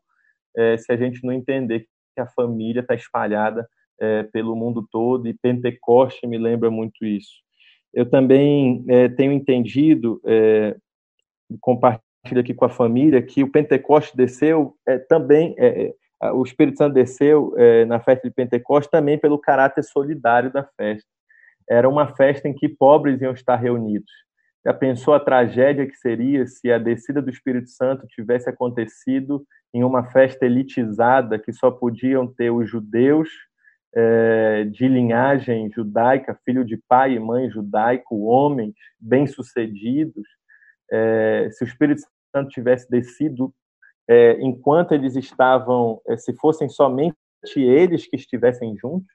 é, 0.56 0.78
se 0.78 0.91
a 0.91 0.95
gente 0.95 1.26
não 1.26 1.34
entender 1.34 1.88
que 2.13 2.21
a 2.21 2.28
família 2.28 2.82
está 2.82 2.93
espalhada 2.93 3.67
é, 3.99 4.21
pelo 4.23 4.56
mundo 4.56 4.88
todo 4.91 5.28
e 5.28 5.34
Pentecoste 5.34 6.28
me 6.28 6.38
lembra 6.38 6.69
muito 6.69 7.04
isso. 7.04 7.41
Eu 7.91 8.08
também 8.08 8.86
é, 8.88 9.10
tenho 9.10 9.32
entendido, 9.32 10.21
é, 10.23 10.76
compartilhando 11.60 12.39
aqui 12.39 12.54
com 12.54 12.65
a 12.65 12.69
família 12.69 13.23
que 13.23 13.43
o 13.43 13.52
Pentecoste 13.52 14.15
desceu 14.15 14.76
é, 14.88 14.99
também, 14.99 15.56
o 16.36 16.43
Espírito 16.43 16.78
Santo 16.78 16.93
desceu 16.93 17.54
na 17.86 17.99
festa 17.99 18.26
de 18.26 18.34
Pentecoste 18.34 18.89
também 18.89 19.17
pelo 19.17 19.38
caráter 19.38 19.84
solidário 19.84 20.49
da 20.54 20.63
festa. 20.63 21.12
Era 21.69 21.88
uma 21.88 22.08
festa 22.15 22.47
em 22.47 22.54
que 22.54 22.67
pobres 22.69 23.21
iam 23.21 23.34
estar 23.34 23.56
reunidos. 23.56 24.12
Já 24.65 24.73
pensou 24.73 25.13
a 25.13 25.19
tragédia 25.19 25.86
que 25.86 25.95
seria 25.95 26.47
se 26.47 26.71
a 26.71 26.78
descida 26.78 27.21
do 27.21 27.30
Espírito 27.30 27.69
Santo 27.69 28.08
tivesse 28.08 28.49
acontecido 28.49 29.45
em 29.73 29.84
uma 29.84 30.06
festa 30.12 30.45
elitizada 30.45 31.38
que 31.38 31.52
só 31.52 31.69
podiam 31.69 32.28
ter 32.28 32.49
os 32.49 32.69
judeus 32.69 33.30
é, 33.95 34.63
de 34.65 34.88
linhagem 34.88 35.69
judaica, 35.71 36.39
filho 36.45 36.63
de 36.63 36.78
pai 36.88 37.13
e 37.13 37.19
mãe 37.19 37.49
judaico, 37.49 38.23
homens 38.23 38.73
bem-sucedidos, 38.99 40.23
é, 40.91 41.49
se 41.52 41.63
o 41.63 41.67
Espírito 41.67 42.02
Santo 42.36 42.49
tivesse 42.49 42.89
descido 42.89 43.54
é, 44.08 44.39
enquanto 44.41 44.93
eles 44.93 45.15
estavam, 45.15 46.02
se 46.17 46.34
fossem 46.38 46.69
somente 46.69 47.15
eles 47.56 48.08
que 48.08 48.15
estivessem 48.15 48.76
juntos, 48.78 49.08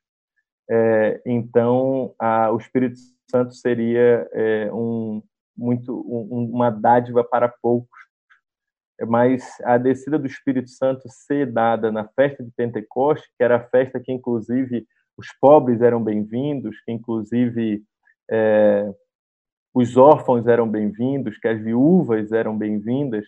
é, 0.71 1.21
então 1.25 2.15
a, 2.19 2.51
o 2.51 2.59
Espírito 2.59 2.99
Santo 3.31 3.55
seria 3.55 4.29
é, 4.33 4.73
um, 4.73 5.23
muito 5.57 5.93
um, 5.93 6.51
uma 6.53 6.71
dádiva 6.71 7.25
para 7.25 7.49
poucos 7.49 7.99
mas 9.07 9.45
a 9.63 9.79
descida 9.79 10.19
do 10.19 10.27
Espírito 10.27 10.71
Santo 10.71 11.03
ser 11.09 11.53
dada 11.53 11.93
na 11.93 12.09
festa 12.09 12.43
de 12.43 12.51
Pentecoste, 12.51 13.29
que 13.37 13.45
era 13.45 13.57
a 13.57 13.69
festa 13.69 14.01
que, 14.01 14.13
inclusive, 14.13 14.87
os 15.17 15.29
pobres 15.41 15.81
eram 15.81 16.03
bem-vindos, 16.03 16.81
que, 16.85 16.91
inclusive, 16.91 17.83
é, 18.31 18.93
os 19.73 19.97
órfãos 19.97 20.47
eram 20.47 20.69
bem-vindos, 20.69 21.39
que 21.39 21.47
as 21.47 21.61
viúvas 21.61 22.33
eram 22.33 22.57
bem-vindas, 22.57 23.25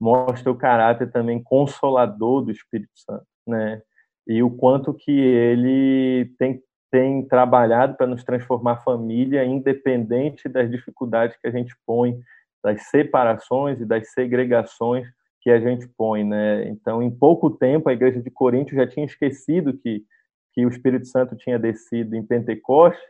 mostra 0.00 0.50
o 0.50 0.56
caráter 0.56 1.10
também 1.10 1.42
consolador 1.42 2.42
do 2.42 2.50
Espírito 2.50 2.92
Santo, 2.94 3.26
né? 3.46 3.82
E 4.26 4.42
o 4.42 4.50
quanto 4.50 4.94
que 4.94 5.10
ele 5.10 6.32
tem, 6.38 6.62
tem 6.90 7.22
trabalhado 7.26 7.96
para 7.96 8.06
nos 8.06 8.24
transformar 8.24 8.82
família, 8.82 9.44
independente 9.44 10.48
das 10.48 10.70
dificuldades 10.70 11.36
que 11.36 11.46
a 11.46 11.50
gente 11.50 11.74
põe 11.86 12.18
das 12.62 12.82
separações 12.88 13.80
e 13.80 13.86
das 13.86 14.10
segregações 14.12 15.06
que 15.40 15.50
a 15.50 15.58
gente 15.58 15.88
põe, 15.88 16.22
né? 16.22 16.68
Então, 16.68 17.02
em 17.02 17.10
pouco 17.10 17.50
tempo, 17.50 17.88
a 17.88 17.92
igreja 17.92 18.20
de 18.20 18.30
Corinto 18.30 18.74
já 18.74 18.86
tinha 18.86 19.06
esquecido 19.06 19.72
que 19.78 20.04
que 20.52 20.64
o 20.66 20.68
Espírito 20.68 21.06
Santo 21.06 21.36
tinha 21.36 21.58
descido 21.58 22.16
em 22.16 22.24
Pentecoste, 22.24 23.00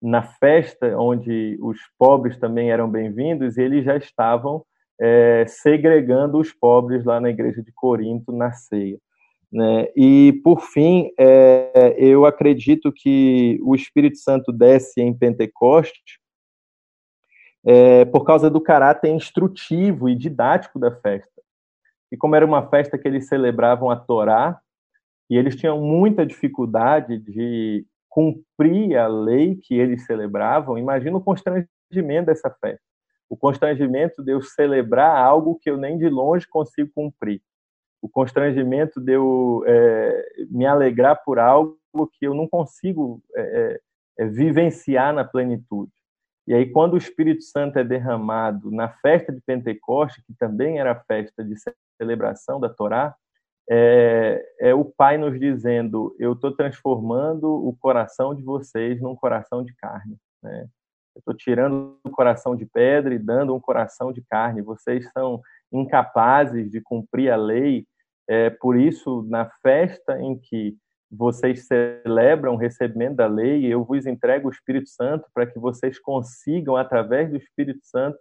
na 0.00 0.22
festa 0.22 0.98
onde 0.98 1.56
os 1.60 1.78
pobres 1.96 2.36
também 2.36 2.70
eram 2.70 2.90
bem-vindos, 2.90 3.56
e 3.56 3.62
eles 3.62 3.84
já 3.84 3.96
estavam 3.96 4.64
é, 5.00 5.44
segregando 5.46 6.38
os 6.38 6.52
pobres 6.52 7.04
lá 7.04 7.20
na 7.20 7.30
igreja 7.30 7.62
de 7.62 7.72
Corinto 7.72 8.32
na 8.32 8.52
ceia. 8.52 8.98
Né? 9.52 9.88
E, 9.94 10.40
por 10.42 10.62
fim, 10.62 11.12
é, 11.18 11.94
eu 11.98 12.24
acredito 12.24 12.90
que 12.90 13.60
o 13.62 13.74
Espírito 13.74 14.16
Santo 14.16 14.50
desce 14.50 15.02
em 15.02 15.12
Pentecoste 15.12 16.18
é, 17.64 18.04
por 18.06 18.24
causa 18.24 18.48
do 18.48 18.60
caráter 18.60 19.10
instrutivo 19.10 20.08
e 20.08 20.14
didático 20.14 20.78
da 20.78 20.90
festa. 20.90 21.30
E 22.10 22.16
como 22.16 22.34
era 22.34 22.46
uma 22.46 22.68
festa 22.68 22.96
que 22.96 23.06
eles 23.06 23.28
celebravam 23.28 23.90
a 23.90 23.96
Torá, 23.96 24.58
e 25.30 25.36
eles 25.36 25.56
tinham 25.56 25.80
muita 25.80 26.26
dificuldade 26.26 27.18
de 27.18 27.86
cumprir 28.08 28.96
a 28.96 29.06
lei 29.06 29.56
que 29.56 29.74
eles 29.74 30.04
celebravam, 30.04 30.76
imagina 30.76 31.16
o 31.16 31.22
constrangimento 31.22 32.26
dessa 32.26 32.50
festa. 32.50 32.84
O 33.30 33.36
constrangimento 33.36 34.22
de 34.22 34.32
eu 34.32 34.42
celebrar 34.42 35.16
algo 35.16 35.58
que 35.58 35.70
eu 35.70 35.78
nem 35.78 35.96
de 35.96 36.08
longe 36.08 36.46
consigo 36.46 36.90
cumprir. 36.94 37.40
O 38.02 38.08
constrangimento 38.08 39.00
de 39.00 39.12
eu 39.12 39.62
é, 39.66 40.26
me 40.50 40.66
alegrar 40.66 41.22
por 41.24 41.38
algo 41.38 41.78
que 42.18 42.26
eu 42.26 42.34
não 42.34 42.48
consigo 42.48 43.22
é, 43.34 43.80
é, 44.18 44.26
vivenciar 44.26 45.14
na 45.14 45.24
plenitude. 45.24 45.92
E 46.46 46.52
aí, 46.52 46.68
quando 46.70 46.94
o 46.94 46.98
Espírito 46.98 47.42
Santo 47.44 47.78
é 47.78 47.84
derramado 47.84 48.70
na 48.70 48.88
festa 48.88 49.32
de 49.32 49.40
Pentecoste, 49.40 50.22
que 50.26 50.34
também 50.34 50.80
era 50.80 50.92
a 50.92 51.00
festa 51.00 51.44
de 51.44 51.54
celebração 51.96 52.58
da 52.58 52.68
Torá, 52.68 53.14
é, 53.70 54.44
é 54.60 54.74
o 54.74 54.84
Pai 54.84 55.16
nos 55.16 55.38
dizendo: 55.38 56.16
Eu 56.18 56.32
estou 56.32 56.50
transformando 56.50 57.48
o 57.48 57.76
coração 57.76 58.34
de 58.34 58.42
vocês 58.42 59.00
num 59.00 59.14
coração 59.14 59.64
de 59.64 59.72
carne. 59.76 60.16
Né? 60.42 60.66
Eu 61.14 61.20
estou 61.20 61.34
tirando 61.34 61.98
o 62.04 62.10
coração 62.10 62.56
de 62.56 62.66
pedra 62.66 63.14
e 63.14 63.18
dando 63.18 63.54
um 63.54 63.60
coração 63.60 64.12
de 64.12 64.22
carne. 64.22 64.62
Vocês 64.62 65.08
são 65.12 65.40
incapazes 65.70 66.70
de 66.70 66.80
cumprir 66.80 67.30
a 67.30 67.36
lei. 67.36 67.86
É, 68.28 68.50
por 68.50 68.78
isso, 68.78 69.26
na 69.28 69.50
festa 69.62 70.20
em 70.20 70.38
que 70.38 70.76
vocês 71.10 71.66
celebram 71.66 72.54
o 72.54 72.56
recebimento 72.56 73.16
da 73.16 73.26
lei, 73.26 73.66
eu 73.66 73.84
vos 73.84 74.06
entrego 74.06 74.48
o 74.48 74.50
Espírito 74.50 74.88
Santo 74.88 75.28
para 75.34 75.46
que 75.46 75.58
vocês 75.58 75.98
consigam, 75.98 76.76
através 76.76 77.30
do 77.30 77.36
Espírito 77.36 77.80
Santo, 77.82 78.18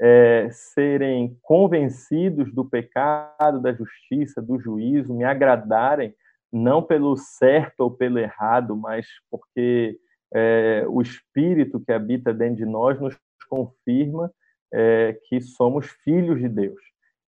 é, 0.00 0.48
serem 0.50 1.36
convencidos 1.42 2.54
do 2.54 2.64
pecado, 2.64 3.60
da 3.60 3.72
justiça, 3.72 4.40
do 4.40 4.58
juízo, 4.60 5.12
me 5.12 5.24
agradarem, 5.24 6.14
não 6.52 6.80
pelo 6.80 7.16
certo 7.16 7.80
ou 7.80 7.90
pelo 7.90 8.18
errado, 8.18 8.76
mas 8.76 9.06
porque 9.28 9.98
é, 10.32 10.84
o 10.88 11.02
Espírito 11.02 11.80
que 11.80 11.92
habita 11.92 12.32
dentro 12.32 12.56
de 12.56 12.66
nós 12.66 13.00
nos 13.00 13.18
confirma 13.48 14.30
é, 14.72 15.18
que 15.28 15.40
somos 15.40 15.88
filhos 16.04 16.38
de 16.38 16.48
Deus. 16.48 16.80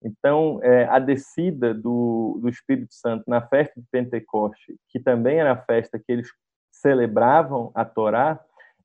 Então, 0.03 0.61
é, 0.63 0.85
a 0.87 0.99
descida 0.99 1.75
do, 1.75 2.39
do 2.41 2.49
Espírito 2.49 2.95
Santo 2.95 3.25
na 3.27 3.43
festa 3.43 3.79
de 3.81 3.87
Pentecoste, 3.91 4.77
que 4.89 4.99
também 4.99 5.39
era 5.39 5.53
a 5.53 5.63
festa 5.63 5.99
que 5.99 6.11
eles 6.11 6.29
celebravam 6.71 7.71
a 7.75 7.85
Torá, 7.85 8.41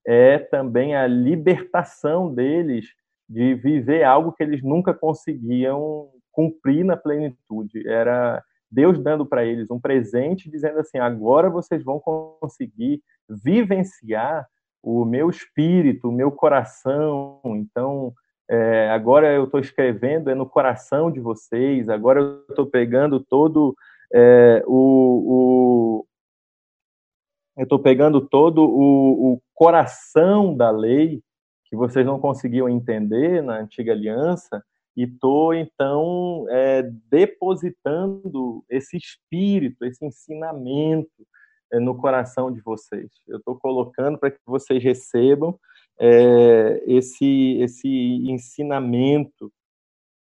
é 0.06 0.38
também 0.38 0.96
a 0.96 1.08
libertação 1.08 2.34
deles 2.34 2.88
de 3.28 3.56
viver 3.56 4.04
algo 4.04 4.34
que 4.34 4.44
eles 4.44 4.62
nunca 4.62 4.94
conseguiam 4.94 6.10
cumprir 6.32 6.84
na 6.84 6.98
plenitude. 6.98 7.88
Era 7.88 8.44
Deus 8.70 9.00
dando 9.00 9.26
para 9.26 9.46
eles 9.46 9.72
um 9.72 9.80
presente, 9.80 10.50
dizendo 10.50 10.80
assim: 10.80 11.00
agora 11.00 11.50
vocês 11.50 11.84
vão 11.84 12.00
conseguir 12.00 13.02
vivenciar 13.28 14.46
o 14.84 15.06
meu 15.06 15.30
espírito, 15.30 16.10
o 16.10 16.12
meu 16.12 16.32
coração. 16.32 17.42
Então, 17.46 18.14
é, 18.50 18.90
agora 18.92 19.34
eu 19.34 19.46
estou 19.46 19.60
escrevendo 19.60 20.30
é 20.30 20.36
no 20.36 20.46
coração 20.46 21.12
de 21.12 21.20
vocês, 21.20 21.90
agora 21.90 22.20
eu 22.20 22.46
estou 22.50 22.66
pegando 22.66 23.20
todo 23.20 23.76
é, 24.14 24.64
o, 24.68 26.04
o, 26.04 26.08
eu 27.58 27.64
estou 27.64 27.80
pegando 27.80 28.22
todo 28.22 28.62
o, 28.62 29.34
o, 29.34 29.42
coração 29.54 30.56
da 30.56 30.70
lei 30.70 31.22
que 31.66 31.76
vocês 31.76 32.06
não 32.06 32.20
conseguiam 32.20 32.70
entender 32.70 33.42
na 33.42 33.58
antiga 33.60 33.94
aliança 33.94 34.64
e 34.96 35.04
estou 35.04 35.54
então 35.54 36.46
é, 36.50 36.84
depositando 37.10 38.64
esse 38.70 38.96
espírito, 38.96 39.84
esse 39.84 40.06
ensinamento 40.06 41.26
é, 41.74 41.80
no 41.80 41.98
coração 41.98 42.52
de 42.52 42.62
vocês. 42.62 43.10
Eu 43.28 43.38
estou 43.38 43.58
colocando 43.58 44.18
para 44.18 44.32
que 44.32 44.40
vocês 44.46 44.84
recebam 44.84 45.58
é, 46.00 46.84
esse, 46.88 47.58
esse 47.60 47.88
ensinamento 47.88 49.52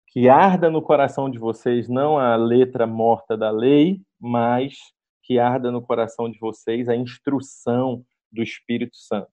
que 0.09 0.29
arda 0.29 0.71
no 0.71 0.83
coração 0.83 1.31
de 1.31 1.38
vocês, 1.38 1.88
não 1.88 2.18
a 2.18 2.37
letra 2.37 2.87
morta 2.87 3.37
da 3.37 3.51
lei, 3.51 4.01
mas 4.18 4.75
que 5.23 5.38
arda 5.38 5.71
no 5.71 5.83
coração 5.83 6.31
de 6.31 6.38
vocês 6.38 6.88
a 6.88 6.97
instrução 6.97 8.05
do 8.33 8.42
Espírito 8.42 8.97
Santo. 8.97 9.31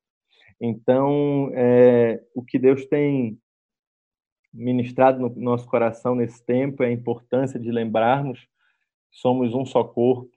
Então, 0.59 1.49
é, 1.53 2.21
o 2.33 2.43
que 2.43 2.57
Deus 2.59 2.85
tem 2.85 3.37
ministrado 4.53 5.19
no 5.19 5.29
nosso 5.35 5.67
coração 5.67 6.15
nesse 6.15 6.43
tempo 6.45 6.83
é 6.83 6.87
a 6.87 6.91
importância 6.91 7.59
de 7.59 7.71
lembrarmos 7.71 8.39
que 8.39 9.19
somos 9.19 9.53
um 9.53 9.65
só 9.65 9.83
corpo 9.83 10.31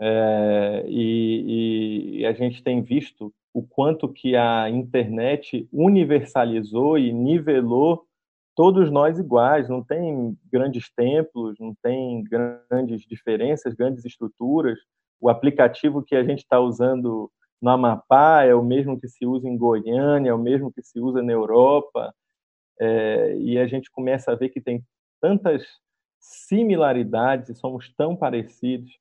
é, 0.00 0.84
e, 0.88 2.20
e, 2.20 2.26
a 2.26 2.32
gente 2.32 2.62
tem 2.62 2.80
visto 2.80 3.34
o 3.52 3.62
quanto 3.62 4.08
que 4.08 4.36
a 4.36 4.70
internet 4.70 5.68
universalizou 5.72 6.98
e 6.98 7.12
nivelou 7.12 8.06
todos 8.54 8.90
nós 8.90 9.18
iguais, 9.18 9.68
não 9.68 9.82
tem 9.82 10.36
grandes 10.52 10.92
templos, 10.92 11.56
não 11.58 11.74
tem 11.82 12.22
grandes 12.24 13.02
diferenças, 13.02 13.74
grandes 13.74 14.04
estruturas. 14.04 14.78
O 15.20 15.28
aplicativo 15.28 16.02
que 16.02 16.14
a 16.14 16.22
gente 16.22 16.40
está 16.40 16.60
usando 16.60 17.30
no 17.60 17.70
Amapá 17.70 18.44
é 18.44 18.54
o 18.54 18.62
mesmo 18.62 18.98
que 18.98 19.08
se 19.08 19.26
usa 19.26 19.48
em 19.48 19.56
Goiânia, 19.56 20.30
é 20.30 20.34
o 20.34 20.38
mesmo 20.38 20.72
que 20.72 20.82
se 20.82 20.98
usa 21.00 21.22
na 21.22 21.32
Europa, 21.32 22.14
é, 22.80 23.36
e 23.38 23.58
a 23.58 23.66
gente 23.66 23.90
começa 23.90 24.32
a 24.32 24.34
ver 24.34 24.48
que 24.48 24.60
tem 24.60 24.82
tantas 25.20 25.66
similaridades 26.18 27.50
e 27.50 27.54
somos 27.54 27.92
tão 27.94 28.16
parecidos 28.16 28.98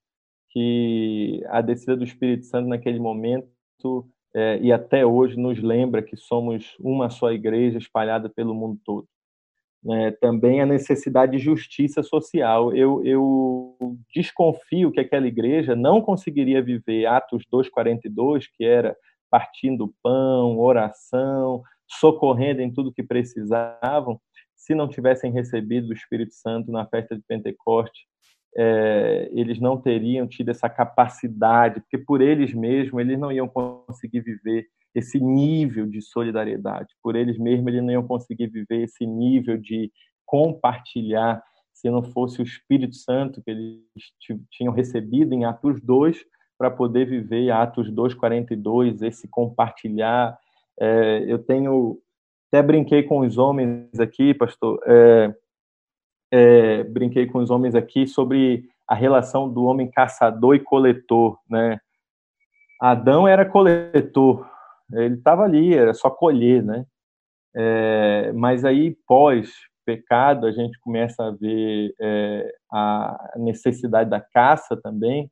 que 0.50 1.44
a 1.48 1.62
descida 1.62 1.96
do 1.96 2.04
Espírito 2.04 2.46
Santo 2.46 2.68
naquele 2.68 3.00
momento 3.00 4.10
é, 4.36 4.60
e 4.60 4.72
até 4.72 5.06
hoje 5.06 5.38
nos 5.38 5.62
lembra 5.62 6.04
que 6.04 6.16
somos 6.16 6.76
uma 6.80 7.10
só 7.10 7.32
igreja 7.32 7.78
espalhada 7.78 8.30
pelo 8.30 8.54
mundo 8.54 8.80
todo. 8.86 9.08
né, 9.84 10.12
também 10.12 10.62
a 10.62 10.66
necessidade 10.66 11.34
de 11.34 11.40
justiça 11.40 12.04
social. 12.04 12.76
Eu, 12.76 13.04
eu 13.06 13.78
desconfio 14.14 14.92
que 14.92 15.00
aquela 15.00 15.28
igreja 15.28 15.76
não 15.76 16.02
conseguiria 16.02 16.62
viver 16.62 17.06
Atos 17.06 17.44
2,42, 17.52 18.46
que 18.58 18.66
era 18.66 18.96
partindo 19.32 19.94
pão, 20.04 20.60
oração, 20.60 21.64
socorrendo 21.88 22.62
em 22.62 22.72
tudo 22.72 22.94
que 22.94 23.04
precisavam, 23.04 24.20
se 24.56 24.76
não 24.76 24.88
tivessem 24.88 25.32
recebido 25.32 25.90
o 25.90 25.94
Espírito 25.94 26.34
Santo 26.34 26.72
na 26.72 26.86
festa 26.86 27.16
de 27.16 27.24
Pentecoste, 27.28 28.08
é, 28.58 29.30
eles 29.32 29.60
não 29.60 29.78
teriam 29.78 30.28
tido 30.28 30.50
essa 30.50 30.70
capacidade, 30.70 31.82
porque 31.82 31.98
por 31.98 32.22
eles 32.22 32.54
mesmos 32.54 33.02
eles 33.02 33.20
não 33.20 33.32
iam 33.32 33.48
conseguir 33.48 34.22
viver 34.22 34.68
esse 34.94 35.20
nível 35.20 35.86
de 35.86 36.02
solidariedade. 36.02 36.96
Por 37.02 37.16
eles 37.16 37.38
mesmos, 37.38 37.68
eles 37.68 37.84
não 37.84 37.92
iam 37.92 38.08
conseguir 38.08 38.48
viver 38.48 38.84
esse 38.84 39.06
nível 39.06 39.58
de 39.58 39.92
compartilhar 40.26 41.42
se 41.74 41.90
não 41.90 42.04
fosse 42.04 42.42
o 42.42 42.44
Espírito 42.44 42.96
Santo 42.96 43.42
que 43.42 43.52
eles 43.52 43.80
tinham 44.52 44.74
recebido 44.74 45.34
em 45.34 45.46
Atos 45.46 45.80
2 45.82 46.26
para 46.58 46.70
poder 46.70 47.06
viver 47.06 47.50
Atos 47.52 47.90
2:42, 47.90 49.02
esse 49.02 49.28
compartilhar. 49.30 50.38
É, 50.80 51.24
eu 51.28 51.40
tenho 51.40 52.00
até 52.52 52.64
brinquei 52.64 53.04
com 53.04 53.20
os 53.20 53.38
homens 53.38 54.00
aqui, 54.00 54.34
pastor. 54.34 54.80
É, 54.86 55.34
é, 56.32 56.84
brinquei 56.84 57.26
com 57.26 57.40
os 57.40 57.50
homens 57.50 57.76
aqui 57.76 58.08
sobre 58.08 58.64
a 58.88 58.96
relação 58.96 59.50
do 59.50 59.66
homem 59.66 59.90
caçador 59.90 60.56
e 60.56 60.60
coletor, 60.60 61.38
né? 61.50 61.80
Adão 62.82 63.28
era 63.28 63.46
coletor, 63.46 64.50
ele 64.92 65.16
estava 65.16 65.44
ali, 65.44 65.74
era 65.74 65.94
só 65.94 66.10
colher, 66.10 66.64
né? 66.64 66.86
É, 67.56 68.32
mas 68.34 68.64
aí, 68.64 68.96
pós 69.08 69.52
pecado, 69.86 70.46
a 70.46 70.52
gente 70.52 70.80
começa 70.82 71.24
a 71.24 71.32
ver 71.32 71.94
é, 72.00 72.54
a 72.72 73.34
necessidade 73.38 74.10
da 74.10 74.22
caça 74.22 74.78
também, 74.78 75.30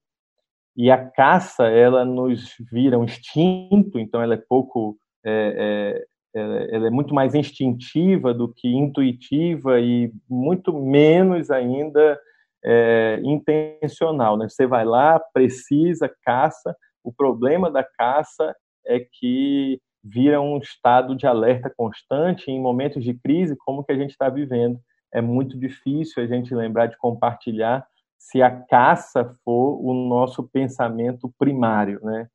e 0.76 0.92
a 0.92 1.10
caça, 1.10 1.68
ela 1.68 2.06
nos 2.06 2.56
vira 2.72 2.98
um 2.98 3.04
instinto, 3.04 4.00
então 4.00 4.22
ela 4.22 4.36
é 4.36 4.44
pouco, 4.50 4.98
é, 5.24 5.96
é 6.00 6.06
ela 6.34 6.88
é 6.88 6.90
muito 6.90 7.14
mais 7.14 7.34
instintiva 7.34 8.34
do 8.34 8.54
que 8.54 8.68
intuitiva 8.68 9.80
e 9.80 10.12
muito 10.30 10.74
menos 10.74 11.50
ainda 11.50 12.20
é, 12.64 13.20
intencional. 13.24 14.38
Né? 14.38 14.48
Você 14.48 14.68
vai 14.68 14.86
lá, 14.86 15.20
precisa, 15.34 16.14
caça. 16.24 16.76
O 17.04 17.12
problema 17.12 17.72
da 17.72 17.84
caça 17.84 18.56
é 18.86 19.00
que 19.00 19.80
vira 20.04 20.40
um 20.40 20.58
estado 20.58 21.16
de 21.16 21.28
alerta 21.28 21.72
constante 21.76 22.50
em 22.50 22.62
momentos 22.62 23.04
de 23.04 23.14
crise 23.14 23.58
como 23.66 23.84
que 23.84 23.92
a 23.92 23.98
gente 23.98 24.12
está 24.12 24.30
vivendo. 24.30 24.80
É 25.14 25.22
muito 25.22 25.58
difícil 25.58 26.24
a 26.24 26.28
gente 26.28 26.54
lembrar 26.54 26.88
de 26.88 26.98
compartilhar 26.98 27.86
se 28.18 28.42
a 28.42 28.52
caça 28.52 29.34
for 29.44 29.80
o 29.82 29.94
nosso 30.08 30.44
pensamento 30.44 31.32
primário, 31.38 32.00
né? 32.04 32.28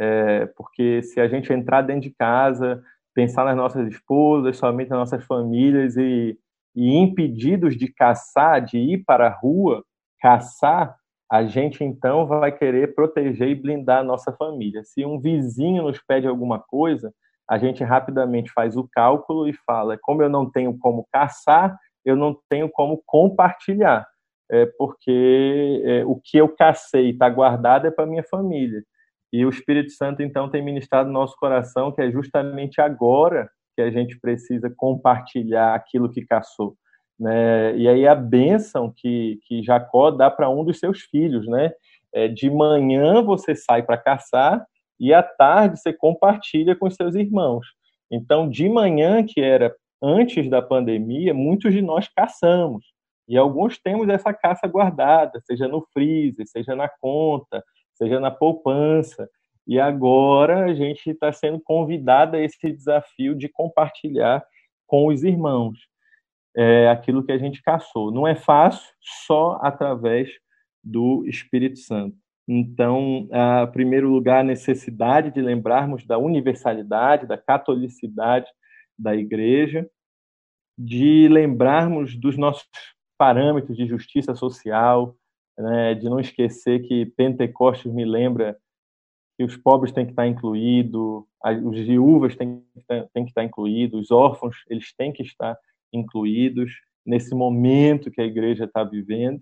É, 0.00 0.46
porque 0.56 1.02
se 1.02 1.20
a 1.20 1.26
gente 1.26 1.52
entrar 1.52 1.82
dentro 1.82 2.02
de 2.02 2.14
casa, 2.14 2.82
pensar 3.18 3.44
nas 3.44 3.56
nossas 3.56 3.88
esposas, 3.88 4.58
somente 4.58 4.90
nas 4.90 5.00
nossas 5.00 5.24
famílias 5.24 5.96
e, 5.96 6.38
e 6.72 6.96
impedidos 6.96 7.76
de 7.76 7.92
caçar, 7.92 8.64
de 8.64 8.78
ir 8.78 9.02
para 9.04 9.26
a 9.26 9.36
rua, 9.36 9.82
caçar, 10.20 10.94
a 11.28 11.44
gente 11.44 11.82
então 11.82 12.28
vai 12.28 12.52
querer 12.52 12.94
proteger 12.94 13.48
e 13.48 13.56
blindar 13.56 13.98
a 13.98 14.04
nossa 14.04 14.32
família. 14.32 14.84
Se 14.84 15.04
um 15.04 15.18
vizinho 15.18 15.82
nos 15.82 16.00
pede 16.00 16.28
alguma 16.28 16.60
coisa, 16.60 17.12
a 17.50 17.58
gente 17.58 17.82
rapidamente 17.82 18.52
faz 18.52 18.76
o 18.76 18.88
cálculo 18.88 19.48
e 19.48 19.52
fala: 19.66 19.98
como 20.00 20.22
eu 20.22 20.28
não 20.28 20.48
tenho 20.48 20.78
como 20.78 21.04
caçar, 21.12 21.76
eu 22.04 22.14
não 22.14 22.38
tenho 22.48 22.70
como 22.70 23.02
compartilhar, 23.04 24.06
é 24.48 24.64
porque 24.78 25.82
é, 25.84 26.04
o 26.06 26.20
que 26.22 26.38
eu 26.38 26.48
cacei 26.54 27.10
está 27.10 27.28
guardado 27.28 27.88
é 27.88 27.90
para 27.90 28.06
minha 28.06 28.22
família. 28.22 28.80
E 29.32 29.44
o 29.44 29.50
Espírito 29.50 29.90
Santo 29.92 30.22
então 30.22 30.48
tem 30.48 30.64
ministrado 30.64 31.08
no 31.08 31.14
nosso 31.14 31.36
coração 31.36 31.92
que 31.92 32.00
é 32.00 32.10
justamente 32.10 32.80
agora 32.80 33.48
que 33.76 33.82
a 33.82 33.90
gente 33.90 34.18
precisa 34.18 34.72
compartilhar 34.76 35.74
aquilo 35.74 36.10
que 36.10 36.24
caçou. 36.24 36.74
Né? 37.18 37.76
E 37.76 37.88
aí 37.88 38.06
a 38.06 38.14
bênção 38.14 38.92
que, 38.94 39.38
que 39.46 39.62
Jacó 39.62 40.10
dá 40.10 40.30
para 40.30 40.48
um 40.48 40.64
dos 40.64 40.78
seus 40.78 41.00
filhos, 41.02 41.46
né? 41.46 41.72
É, 42.12 42.26
de 42.26 42.48
manhã 42.48 43.22
você 43.22 43.54
sai 43.54 43.82
para 43.82 43.98
caçar 43.98 44.64
e 44.98 45.12
à 45.12 45.22
tarde 45.22 45.78
você 45.78 45.92
compartilha 45.92 46.74
com 46.74 46.90
seus 46.90 47.14
irmãos. 47.14 47.66
Então, 48.10 48.48
de 48.48 48.68
manhã, 48.68 49.24
que 49.24 49.40
era 49.40 49.74
antes 50.02 50.48
da 50.48 50.62
pandemia, 50.62 51.34
muitos 51.34 51.72
de 51.72 51.82
nós 51.82 52.08
caçamos. 52.08 52.86
E 53.28 53.36
alguns 53.36 53.78
temos 53.78 54.08
essa 54.08 54.32
caça 54.32 54.66
guardada, 54.66 55.38
seja 55.44 55.68
no 55.68 55.86
freezer, 55.92 56.46
seja 56.46 56.74
na 56.74 56.88
conta, 56.88 57.62
seja 57.98 58.18
na 58.20 58.30
poupança. 58.30 59.28
E 59.66 59.78
agora 59.78 60.64
a 60.64 60.74
gente 60.74 61.10
está 61.10 61.30
sendo 61.30 61.60
convidado 61.60 62.36
a 62.36 62.40
esse 62.40 62.72
desafio 62.72 63.34
de 63.34 63.48
compartilhar 63.48 64.42
com 64.86 65.08
os 65.08 65.22
irmãos 65.22 65.78
é, 66.56 66.88
aquilo 66.88 67.22
que 67.22 67.32
a 67.32 67.38
gente 67.38 67.62
caçou. 67.62 68.10
Não 68.10 68.26
é 68.26 68.34
fácil, 68.34 68.88
só 69.26 69.58
através 69.60 70.30
do 70.82 71.24
Espírito 71.26 71.78
Santo. 71.78 72.16
Então, 72.48 73.28
em 73.30 73.72
primeiro 73.72 74.08
lugar, 74.08 74.40
a 74.40 74.44
necessidade 74.44 75.30
de 75.30 75.42
lembrarmos 75.42 76.06
da 76.06 76.16
universalidade, 76.16 77.26
da 77.26 77.36
catolicidade 77.36 78.46
da 78.98 79.14
igreja, 79.14 79.86
de 80.78 81.28
lembrarmos 81.28 82.16
dos 82.16 82.38
nossos 82.38 82.66
parâmetros 83.18 83.76
de 83.76 83.86
justiça 83.86 84.34
social, 84.34 85.14
né, 85.58 85.94
de 85.94 86.08
não 86.08 86.20
esquecer 86.20 86.80
que 86.86 87.04
Pentecostes 87.04 87.92
me 87.92 88.04
lembra 88.04 88.56
que 89.36 89.44
os 89.44 89.56
pobres 89.56 89.92
têm 89.92 90.04
que 90.04 90.12
estar 90.12 90.26
incluídos, 90.26 91.24
os 91.64 91.78
viúvas 91.78 92.34
têm, 92.36 92.62
têm 93.12 93.24
que 93.24 93.30
estar 93.30 93.44
incluídos, 93.44 94.02
os 94.02 94.10
órfãos 94.10 94.56
eles 94.68 94.92
têm 94.94 95.12
que 95.12 95.22
estar 95.22 95.56
incluídos 95.92 96.72
nesse 97.04 97.34
momento 97.34 98.10
que 98.10 98.20
a 98.20 98.24
igreja 98.24 98.64
está 98.64 98.84
vivendo. 98.84 99.40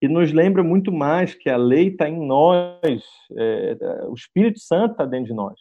E 0.00 0.08
nos 0.08 0.32
lembra 0.32 0.64
muito 0.64 0.90
mais 0.90 1.34
que 1.34 1.48
a 1.48 1.56
lei 1.56 1.88
está 1.88 2.08
em 2.08 2.26
nós, 2.26 3.04
é, 3.36 3.76
o 4.08 4.14
Espírito 4.14 4.58
Santo 4.58 4.92
está 4.92 5.04
dentro 5.04 5.26
de 5.26 5.34
nós. 5.34 5.58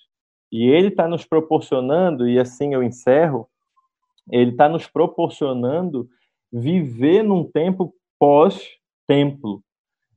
E 0.52 0.66
ele 0.66 0.88
está 0.88 1.08
nos 1.08 1.26
proporcionando, 1.26 2.28
e 2.28 2.40
assim 2.40 2.74
eu 2.74 2.84
encerro, 2.84 3.48
ele 4.32 4.52
está 4.52 4.68
nos 4.68 4.88
proporcionando 4.88 6.08
viver 6.52 7.24
num 7.24 7.44
tempo 7.44 7.94
pós-templo. 8.20 9.64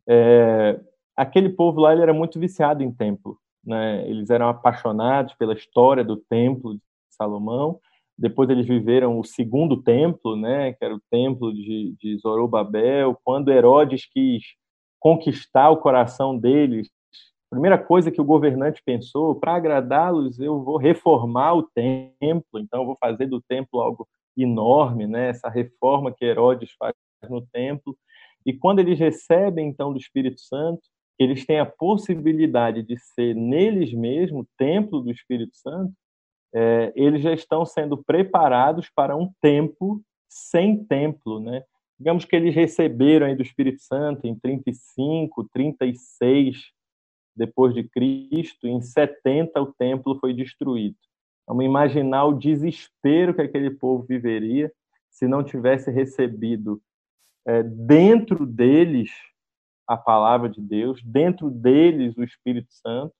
É, 0.08 0.80
aquele 1.16 1.48
povo 1.48 1.80
lá 1.80 1.92
ele 1.92 2.02
era 2.02 2.14
muito 2.14 2.38
viciado 2.38 2.82
em 2.82 2.92
templo. 2.92 3.38
Né? 3.64 4.08
Eles 4.08 4.30
eram 4.30 4.48
apaixonados 4.48 5.34
pela 5.34 5.54
história 5.54 6.04
do 6.04 6.16
templo 6.16 6.74
de 6.74 6.80
Salomão, 7.10 7.80
depois 8.16 8.48
eles 8.48 8.66
viveram 8.66 9.18
o 9.18 9.24
segundo 9.24 9.82
templo, 9.82 10.36
né, 10.36 10.72
que 10.72 10.84
era 10.84 10.94
o 10.94 11.02
templo 11.10 11.52
de, 11.52 11.96
de 11.98 12.16
Zorobabel. 12.18 13.18
Quando 13.24 13.50
Herodes 13.50 14.06
quis 14.06 14.44
conquistar 15.00 15.70
o 15.70 15.78
coração 15.78 16.38
deles, 16.38 16.88
a 17.50 17.56
primeira 17.56 17.76
coisa 17.76 18.10
que 18.10 18.20
o 18.20 18.24
governante 18.24 18.82
pensou, 18.84 19.34
para 19.34 19.56
agradá-los, 19.56 20.38
eu 20.38 20.62
vou 20.62 20.76
reformar 20.76 21.54
o 21.54 21.64
templo, 21.64 22.60
então 22.60 22.80
eu 22.82 22.86
vou 22.86 22.96
fazer 22.96 23.26
do 23.26 23.42
templo 23.42 23.80
algo 23.80 24.06
enorme, 24.36 25.06
né, 25.06 25.30
essa 25.30 25.48
reforma 25.48 26.12
que 26.12 26.24
Herodes 26.24 26.72
faz 26.78 26.94
no 27.28 27.44
templo. 27.46 27.96
E 28.44 28.52
quando 28.52 28.78
eles 28.80 28.98
recebem, 28.98 29.68
então, 29.68 29.92
do 29.92 29.98
Espírito 29.98 30.40
Santo, 30.40 30.82
eles 31.18 31.46
têm 31.46 31.58
a 31.58 31.66
possibilidade 31.66 32.82
de 32.82 32.98
ser 32.98 33.34
neles 33.34 33.92
mesmos 33.92 34.46
templo 34.58 35.00
do 35.00 35.10
Espírito 35.10 35.56
Santo, 35.56 35.92
é, 36.54 36.92
eles 36.94 37.22
já 37.22 37.32
estão 37.32 37.64
sendo 37.64 37.96
preparados 37.96 38.88
para 38.94 39.16
um 39.16 39.30
tempo 39.40 40.02
sem 40.28 40.84
templo, 40.84 41.40
né? 41.40 41.62
Digamos 41.98 42.24
que 42.24 42.34
eles 42.34 42.54
receberam 42.54 43.26
aí 43.26 43.34
do 43.34 43.42
Espírito 43.42 43.80
Santo 43.82 44.26
em 44.26 44.38
35, 44.38 45.48
36 45.52 46.72
depois 47.36 47.74
de 47.74 47.82
Cristo, 47.84 48.68
em 48.68 48.80
70 48.80 49.60
o 49.60 49.72
templo 49.72 50.18
foi 50.20 50.32
destruído. 50.32 50.96
Vamos 51.46 51.64
imaginar 51.64 52.24
o 52.24 52.38
desespero 52.38 53.34
que 53.34 53.42
aquele 53.42 53.70
povo 53.70 54.04
viveria 54.04 54.72
se 55.10 55.26
não 55.26 55.42
tivesse 55.42 55.90
recebido 55.90 56.80
é, 57.46 57.62
dentro 57.62 58.46
deles 58.46 59.10
a 59.86 59.96
palavra 59.96 60.48
de 60.48 60.60
Deus, 60.60 61.02
dentro 61.04 61.50
deles 61.50 62.16
o 62.16 62.24
Espírito 62.24 62.72
Santo, 62.72 63.12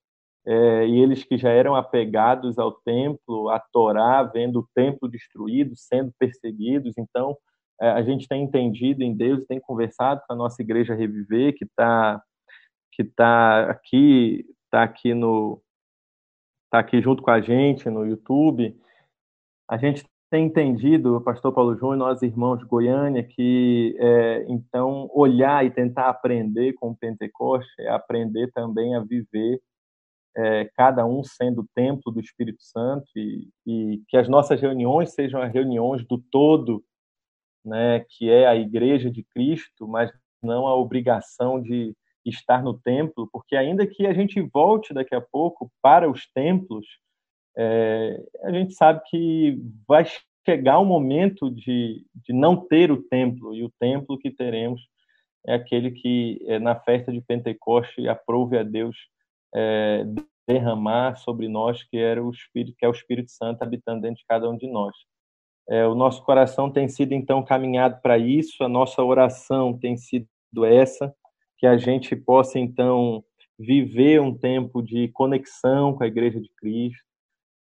é, 0.46 0.86
e 0.86 0.98
eles 1.00 1.24
que 1.24 1.38
já 1.38 1.50
eram 1.50 1.74
apegados 1.74 2.58
ao 2.58 2.72
templo, 2.72 3.48
a 3.48 3.58
Torá, 3.58 4.22
vendo 4.22 4.60
o 4.60 4.68
templo 4.74 5.08
destruído, 5.08 5.74
sendo 5.74 6.12
perseguidos. 6.18 6.94
Então, 6.98 7.36
é, 7.80 7.88
a 7.90 8.02
gente 8.02 8.28
tem 8.28 8.42
entendido 8.44 9.02
em 9.02 9.14
Deus, 9.14 9.46
tem 9.46 9.58
conversado 9.58 10.20
com 10.26 10.34
a 10.34 10.36
nossa 10.36 10.60
igreja 10.62 10.94
Reviver, 10.94 11.54
que 11.56 11.64
está 11.64 12.22
que 12.92 13.02
tá 13.02 13.70
aqui, 13.70 14.46
tá 14.70 14.84
aqui 14.84 15.14
no 15.14 15.60
tá 16.70 16.78
aqui 16.78 17.00
junto 17.00 17.22
com 17.22 17.30
a 17.30 17.40
gente 17.40 17.88
no 17.90 18.06
YouTube. 18.06 18.78
A 19.68 19.76
gente 19.76 20.04
tem 20.34 20.46
entendido, 20.46 21.20
pastor 21.20 21.54
Paulo 21.54 21.76
Júnior, 21.76 21.96
nós 21.96 22.20
irmãos 22.20 22.58
de 22.58 22.64
Goiânia, 22.64 23.22
que 23.22 23.96
é, 24.00 24.44
então 24.48 25.08
olhar 25.14 25.64
e 25.64 25.70
tentar 25.70 26.08
aprender 26.08 26.72
com 26.72 26.90
o 26.90 26.96
Pentecoste 26.96 27.70
é 27.78 27.88
aprender 27.88 28.50
também 28.50 28.96
a 28.96 29.00
viver 29.00 29.60
é, 30.36 30.64
cada 30.74 31.06
um 31.06 31.22
sendo 31.22 31.60
o 31.60 31.68
templo 31.72 32.10
do 32.10 32.18
Espírito 32.18 32.60
Santo 32.60 33.06
e, 33.14 33.48
e, 33.64 34.02
que 34.08 34.16
as 34.16 34.28
nossas 34.28 34.60
reuniões 34.60 35.14
sejam 35.14 35.40
as 35.40 35.52
reuniões 35.52 36.04
do 36.04 36.20
todo, 36.32 36.82
né, 37.64 38.00
que 38.00 38.28
é 38.28 38.48
a 38.48 38.56
Igreja 38.56 39.08
de 39.08 39.22
Cristo, 39.22 39.86
mas 39.86 40.10
não 40.42 40.66
a 40.66 40.74
obrigação 40.74 41.62
de 41.62 41.94
estar 42.26 42.60
no 42.60 42.76
templo, 42.76 43.28
porque 43.32 43.54
ainda 43.54 43.86
que 43.86 44.04
a 44.04 44.12
gente 44.12 44.40
volte 44.52 44.92
daqui 44.92 45.14
a 45.14 45.20
pouco 45.20 45.70
para 45.80 46.10
os 46.10 46.28
templos, 46.32 46.84
é, 47.56 48.20
a 48.42 48.52
gente 48.52 48.74
sabe 48.74 49.00
que 49.08 49.58
vai 49.86 50.04
chegar 50.46 50.78
o 50.78 50.84
momento 50.84 51.50
de, 51.50 52.04
de 52.14 52.32
não 52.32 52.56
ter 52.56 52.90
o 52.90 53.02
templo, 53.02 53.54
e 53.54 53.64
o 53.64 53.72
templo 53.78 54.18
que 54.18 54.30
teremos 54.30 54.82
é 55.46 55.54
aquele 55.54 55.90
que 55.90 56.44
é, 56.46 56.58
na 56.58 56.74
festa 56.74 57.12
de 57.12 57.20
Pentecoste 57.20 58.08
aprove 58.08 58.58
a 58.58 58.62
Deus 58.62 58.96
é, 59.54 60.04
derramar 60.46 61.16
sobre 61.16 61.48
nós, 61.48 61.82
que 61.82 61.96
era 61.96 62.22
o 62.22 62.30
Espírito, 62.30 62.76
que 62.78 62.84
é 62.84 62.88
o 62.88 62.92
Espírito 62.92 63.30
Santo 63.30 63.62
habitando 63.62 64.02
dentro 64.02 64.18
de 64.18 64.26
cada 64.26 64.48
um 64.48 64.56
de 64.56 64.66
nós. 64.66 64.94
É, 65.68 65.86
o 65.86 65.94
nosso 65.94 66.22
coração 66.24 66.70
tem 66.70 66.88
sido 66.88 67.12
então 67.12 67.42
caminhado 67.42 68.00
para 68.02 68.18
isso, 68.18 68.62
a 68.62 68.68
nossa 68.68 69.02
oração 69.02 69.76
tem 69.78 69.96
sido 69.96 70.28
essa, 70.64 71.14
que 71.56 71.66
a 71.66 71.76
gente 71.78 72.14
possa 72.14 72.58
então 72.58 73.24
viver 73.58 74.20
um 74.20 74.36
tempo 74.36 74.82
de 74.82 75.08
conexão 75.08 75.94
com 75.94 76.02
a 76.02 76.06
Igreja 76.06 76.40
de 76.40 76.50
Cristo, 76.56 77.13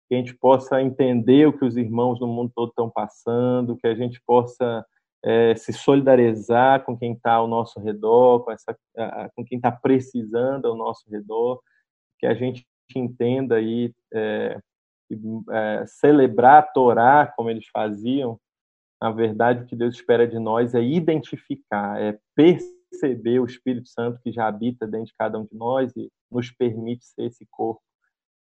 que 0.09 0.15
a 0.15 0.19
gente 0.19 0.35
possa 0.35 0.83
entender 0.83 1.47
o 1.47 1.53
que 1.57 1.65
os 1.65 1.77
irmãos 1.77 2.21
no 2.21 2.27
mundo 2.27 2.53
todo 2.55 2.69
estão 2.69 2.91
passando, 2.91 3.77
que 3.77 3.87
a 3.87 3.95
gente 3.95 4.21
possa 4.27 4.85
é, 5.25 5.55
se 5.55 5.73
solidarizar 5.73 6.85
com 6.85 6.97
quem 6.97 7.13
está 7.13 7.33
ao 7.33 7.49
nosso 7.49 7.81
redor, 7.81 8.45
com, 8.45 8.53
essa, 8.53 8.77
com 9.35 9.45
quem 9.45 9.57
está 9.57 9.73
precisando 9.73 10.67
ao 10.67 10.77
nosso 10.77 11.09
redor, 11.11 11.61
que 12.19 12.27
a 12.27 12.35
gente 12.35 12.67
entenda 12.95 13.57
aí 13.57 13.93
é, 14.13 14.61
é, 15.51 15.85
celebrar 15.87 16.73
Torá 16.73 17.27
como 17.35 17.49
eles 17.49 17.67
faziam, 17.69 18.39
na 19.01 19.11
verdade 19.11 19.63
o 19.63 19.67
que 19.67 19.75
Deus 19.75 19.95
espera 19.95 20.29
de 20.29 20.39
nós 20.39 20.75
é 20.75 20.83
identificar, 20.83 22.01
é 22.01 22.19
perceber 22.35 23.41
o 23.41 23.47
Espírito 23.47 23.89
Santo 23.89 24.21
que 24.23 24.31
já 24.31 24.47
habita 24.47 24.87
dentro 24.87 25.07
de 25.07 25.15
cada 25.19 25.39
um 25.39 25.45
de 25.45 25.57
nós 25.57 25.91
e 25.97 26.11
nos 26.31 26.51
permite 26.51 27.05
ser 27.07 27.25
esse 27.25 27.47
corpo 27.51 27.81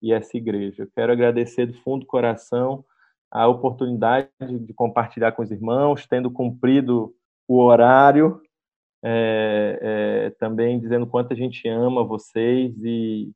e 0.03 0.13
essa 0.13 0.37
igreja. 0.37 0.85
Eu 0.85 0.89
quero 0.95 1.13
agradecer 1.13 1.67
do 1.67 1.75
fundo 1.75 2.01
do 2.01 2.07
coração 2.07 2.85
a 3.31 3.47
oportunidade 3.47 4.29
de 4.41 4.75
compartilhar 4.75 5.33
com 5.33 5.43
os 5.43 5.51
irmãos, 5.51 6.07
tendo 6.07 6.31
cumprido 6.31 7.15
o 7.47 7.61
horário, 7.61 8.41
é, 9.03 9.79
é, 9.81 10.31
também 10.39 10.79
dizendo 10.79 11.07
quanto 11.07 11.33
a 11.33 11.37
gente 11.37 11.67
ama 11.69 12.05
vocês 12.05 12.75
e 12.83 13.31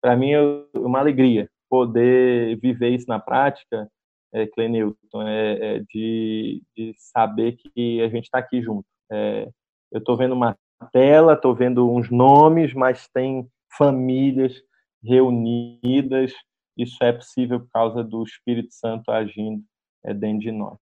para 0.00 0.16
mim 0.16 0.32
é 0.32 0.40
uma 0.74 0.98
alegria 0.98 1.48
poder 1.68 2.58
viver 2.58 2.90
isso 2.90 3.06
na 3.08 3.20
prática, 3.20 3.88
é, 4.32 4.46
Clenilton, 4.46 5.22
é, 5.22 5.76
é 5.76 5.78
de, 5.88 6.62
de, 6.76 6.94
saber 6.96 7.52
que 7.56 8.02
a 8.02 8.08
gente 8.08 8.24
está 8.24 8.38
aqui 8.38 8.60
junto. 8.60 8.84
É, 9.10 9.48
eu 9.92 9.98
estou 9.98 10.16
vendo 10.16 10.34
uma 10.34 10.56
tela, 10.92 11.34
estou 11.34 11.54
vendo 11.54 11.88
uns 11.88 12.10
nomes, 12.10 12.74
mas 12.74 13.08
tem 13.08 13.48
famílias 13.76 14.60
reunidas. 15.02 16.32
Isso 16.76 17.02
é 17.02 17.12
possível 17.12 17.60
por 17.60 17.70
causa 17.70 18.02
do 18.02 18.22
Espírito 18.22 18.72
Santo 18.72 19.10
agindo 19.10 19.62
é, 20.04 20.14
dentro 20.14 20.40
de 20.40 20.52
nós. 20.52 20.78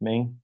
Amém? 0.00 0.34